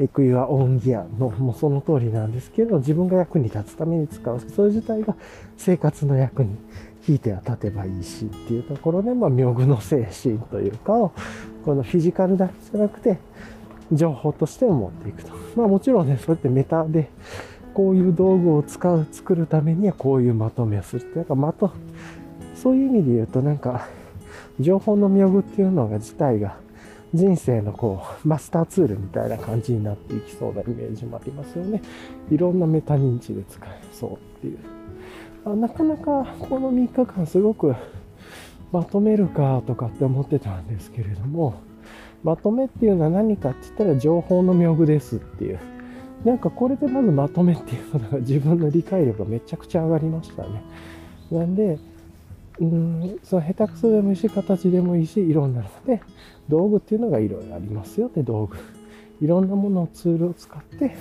[0.07, 4.39] クイはオンギアのもその通りなんですけど、自分が役に立つために使う。
[4.39, 5.15] それ自体が
[5.57, 6.55] 生活の役に
[7.07, 11.11] 引いては立てばいいしっていうところで、まあ、妙具の精神というかを、
[11.65, 13.17] このフィジカルだけじゃなくて、
[13.91, 15.31] 情報としても持っていくと。
[15.55, 17.09] まあもちろんね、そうやってメタで、
[17.73, 21.71] こういう道具を使う、作るためにはこういうまとめをするって、なんかまと、
[22.55, 23.87] そういう意味で言うとなんか、
[24.59, 26.57] 情報の妙具っていうのが自体が、
[27.13, 31.81] 人生のこう、マスターツールみたいな感じになっていきそうなイメージもありますよね。
[32.29, 34.57] いろんなメタ認知で使えそうっていう。
[35.45, 37.73] あなかなかこの3日間すごく
[38.71, 41.55] まとめるかとかって思ってたんですけれども、
[42.23, 45.59] まとめっていうのは何かって言ったら情報の妙具ですっていう。
[46.25, 50.61] なんかこれでまずまとめっていうのが自分の理解力がめちゃくちゃ上がりましたね。
[51.31, 51.79] なんで、
[52.59, 56.01] うん、その下手くそでもいいし、形でもいいし、いろんなので、
[56.49, 58.57] 道具っていうのがいろいろありますよって道具。
[59.21, 60.95] いろんなものをツールを使って、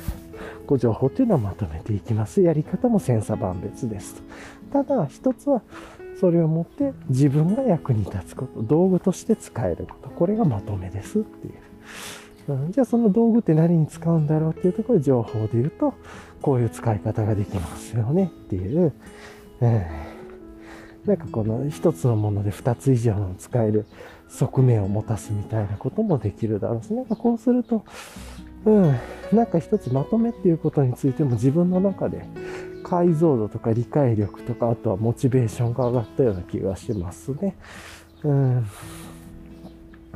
[0.66, 2.42] ご情報っていうのはまとめていきます。
[2.42, 4.22] やり方も千差万別です。
[4.72, 5.62] ただ、一つは、
[6.20, 11.54] それをもって自分が役に立つこと、道具として使えること、これがまとめですっていう。
[12.48, 15.94] うん、じゃあその道具って何に使うんだろうっていうところで情報で言うと、
[16.42, 18.92] こういう使い方ができますよねっていう、
[19.60, 19.86] え
[21.08, 23.86] なんかこの一つのもので二つ以上の使える
[24.28, 27.84] 側面を持たすみたいなこともできるだろうし、なんかこうすると、
[28.64, 28.96] うん、
[29.32, 32.24] なんか一つまとめっていうことについても自分の中で
[32.82, 37.56] 解像度とか理解力とか、あとはモチベーションが上がったような気がしますね。
[38.22, 38.66] うん。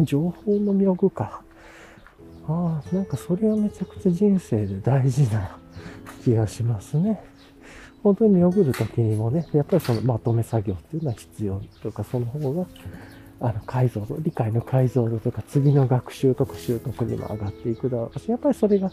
[0.00, 1.42] 情報の妙具か。
[2.48, 5.56] ああ、なんかそれはめちゃくちゃ人生で大事な
[6.24, 7.22] 気がしますね。
[8.02, 12.66] 本当に見送るときにもね、やっぱりそのまとめ作業っていうのは必要とか、その方が、
[13.42, 18.90] あの、解像度、理解の解像度とか、次の学習とか習得にも上がっていくだろうし、やっぱりそれが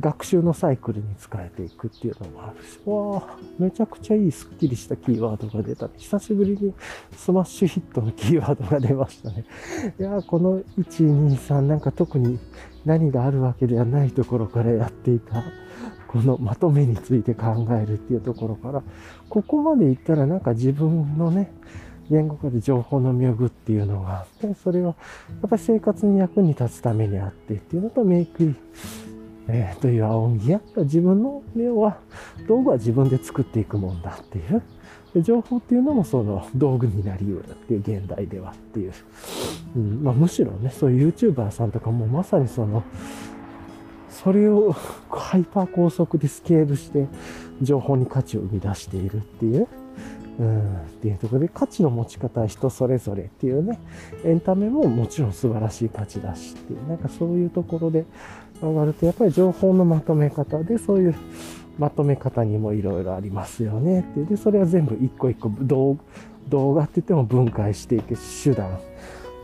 [0.00, 5.90] 学習のサイクルに使えていくっていうのもあるし、わあ、めちゃくちゃいいスッキリしたキーワードが出た。
[5.96, 6.72] 久しぶりに
[7.14, 9.44] スマッシュヒットのキーワードが出ましたね。
[10.00, 12.38] いやーこの1、2、3なんか特に
[12.86, 15.44] 何があるわけではないところからやっていた
[16.08, 18.82] このまとめについて考えるっていうところから、
[19.28, 21.52] ここまでいったらなんか自分のね、
[22.10, 24.94] 言語化で情報の妙具っていうのがあって、それはや
[25.46, 28.54] っぱり生活に役に立つためにあってっていうのと、メイク、
[29.48, 31.98] えー、という青木や自分の要は
[32.46, 34.62] 道具は自分で作っていくもんだっていう。
[35.14, 38.92] で情報っていうのもその道具になり得るっていう現代ではっていう、
[39.76, 42.82] うんまあ、むしろねそういう YouTuber さんとかもまさにその
[44.08, 44.72] それを
[45.10, 47.08] ハイパー高速でスケールして
[47.60, 49.66] 情報に価値を生み出しているっていう、
[50.38, 53.78] うん、っていうところで価値の持ち方は人それぞれっていうね、
[54.24, 58.04] エンタメももちろん素晴らしい価値だしっていう、なんかそういうところで
[58.60, 61.14] 上がると、やっぱり情報のまとめ方で、そういう
[61.78, 64.26] まとめ方にもいろいろありますよねっていう。
[64.26, 65.98] で、それは全部一個一個動
[66.74, 68.78] 画って言っても分解していく手段、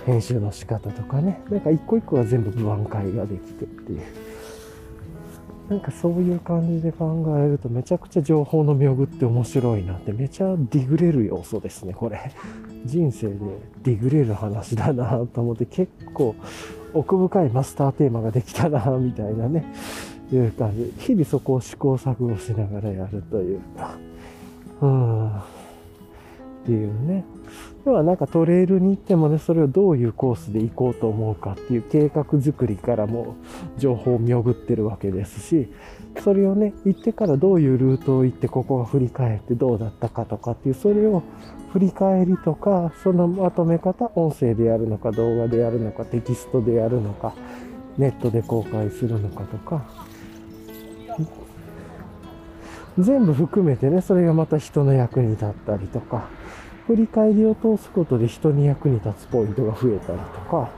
[0.07, 4.01] 編集の仕方とかね、なんか一個一個は全部分解ができてっていう。
[5.69, 12.33] なんかそういう感じで考えるとめちゃくちゃ情報の妙具って面白いなってめちゃディグれる要素ですね、これ。
[12.85, 13.35] 人生で
[13.83, 16.35] ディグれる話だなと思って結構
[16.95, 19.67] 奥深いマスターテーマができたなみたいなね、
[20.33, 20.93] いう感じ。
[20.99, 23.99] 日々そこを試行錯誤しながらやるというか、
[24.81, 25.43] うん、っ
[26.65, 27.25] ていうね。
[27.87, 33.37] 要はなんかトレイルに行ってもね、それをどういうコースで行こうと思うかっていう計画作りからも
[33.79, 35.73] 情報を見送ってるわけですし、
[36.23, 41.23] それをね、行ってからどういうルートを行ってここが振り返ってどうだったかとかっていう、それを
[41.73, 47.35] 振り返りとか、そのまとめ方、音声でやるのか動画でやるのかテキストでやるのか、
[47.97, 49.85] ネットで公開するのかとか、
[52.99, 56.29] 全部含めてね、それがまた人の役に立ったりとか、
[56.89, 60.71] 振り返りを通すことで人に役に立つポイントが増えたりとか、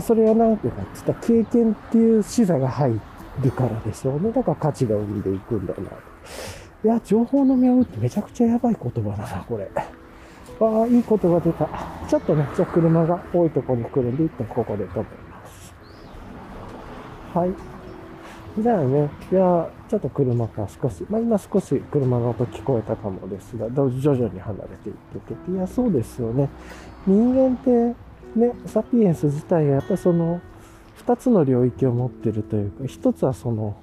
[0.00, 3.00] それは何ていうかって言った経験っていう視座が入
[3.40, 4.32] るからでしょうね。
[4.32, 5.80] だから価値が生んでいくんだな。
[6.84, 9.70] いや、情報の妙ってめちゃくちゃやばい言葉だな、これ。
[10.60, 11.68] ああ、いいことが出た。
[12.08, 15.74] ちょっとね、じゃあ車が多いとこに来るんで、一旦ここで止めます。
[17.32, 17.50] はい。
[18.60, 26.48] じゃあね、いや、ちょっと車か少し、まあ今少し車の音聞こえたかもですが、徐々に離れていってて、いや、そうですよね。
[27.06, 27.96] 人間って、
[28.38, 30.40] ね、サピエンス自体がやっぱりその、
[31.04, 33.76] 2つの領域を持ってるというか、1つはその、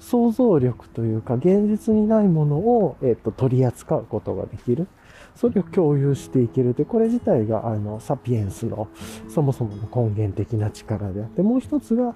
[0.00, 4.88] 想像力というか、現実にないものを、えっ、と、取り扱うことができる。
[5.40, 6.74] それを共有していける。
[6.74, 8.88] で、これ自体があのサピエンスの
[9.30, 12.14] そもそもの根源的な力であって、もう一つが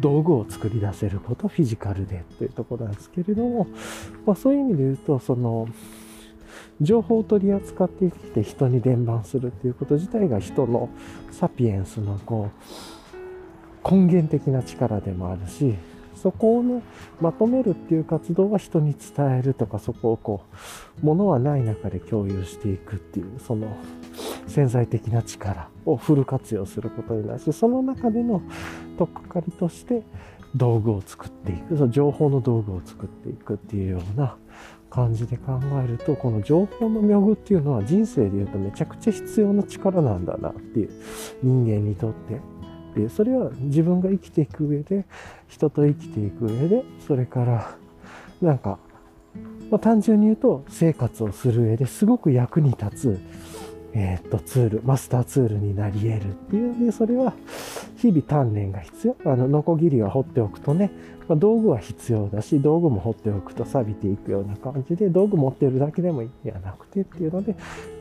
[0.00, 3.66] 道具を作り出せること、フィジカルでというところなんですけれども、
[4.24, 5.66] まあ、そういう意味で言うと、その、
[6.80, 10.90] 情報を取り扱ってきて人に伝播するっていうこと自体が人の
[11.32, 12.50] サピエンスのこ
[13.84, 15.74] う根源的な力でもあるし、
[16.22, 16.82] そこをね、
[17.20, 20.42] まとめるっていう活動は人に伝えるとか、そこをこ
[21.02, 23.74] う、ものはない中で共有していくっていう、その
[24.46, 28.42] 潜在的な力をフル活用することになるし、その中での
[28.98, 30.02] 取っかかりとして
[30.54, 34.36] 道具を作っていく、その情報の道具を作っていくっていうような
[34.90, 40.90] 感じで考えると、この情報の妙具っていうのは人生で言うとめちゃくちゃ必要な力なんだなっていう
[41.42, 42.49] 人間にとって。
[42.94, 45.04] で、それは自分が生きていく上で、
[45.48, 47.76] 人と生きていく上で、それから、
[48.40, 48.78] なんか、
[49.70, 53.20] まあ、単純に言うと、生活をする上ですごく役に立つ、
[53.92, 56.18] えー、っと、ツール、マスターツールになり得るっ
[56.50, 57.32] ていうで、それは、
[57.96, 59.16] 日々鍛錬が必要。
[59.24, 60.90] あの、ノコギリは掘っておくとね、
[61.28, 67.54] まあ、道具は必要だし、道具も掘っておくと錆びていくような感じで、道具持ってるだけでもいいんじゃなくてっていうので、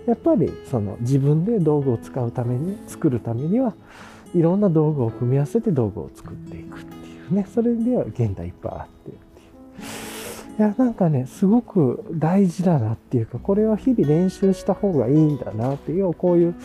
[0.05, 3.73] やっぱり、その、自分で道具を使うために、作るためには、
[4.33, 9.17] いろんな道具を組み合わせて道具を作っていくっていうね、それでは現代いっぱいあっていう。
[10.59, 16.55] いや、なんかね、すごく大事だなっていうか、これは日々練習した方がいいんだなっていう、こういう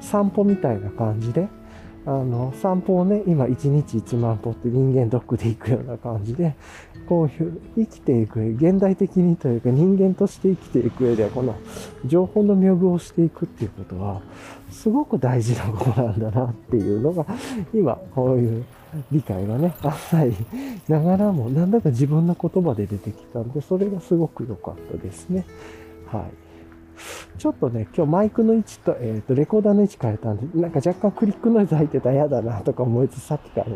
[0.00, 1.48] 散歩みたいな感じで、
[2.04, 6.56] あの、散歩をね、今1日1万歩って人間ドックで行くような感じで、
[7.06, 11.54] こういう生きていく、現代的にというか人間として生きていく上では、この
[12.06, 14.22] 情報の妙具をしていくっていうことは、
[14.72, 17.26] すごく大事なことなんだなっていうのが、
[17.72, 18.64] 今、こういう
[19.10, 20.34] 理解がね、浅い
[20.88, 25.44] ながらも、なんだか自分の言葉で出てきたんで、それがすごく良かったですね。
[26.06, 26.42] はい。
[27.38, 33.66] ちょっとね、今日マイクの位置と、え、ー、と、レコーダーの位置変えたんで、なんか若干クリックノイズ入ってたら嫌だなとか思いつつさっきから、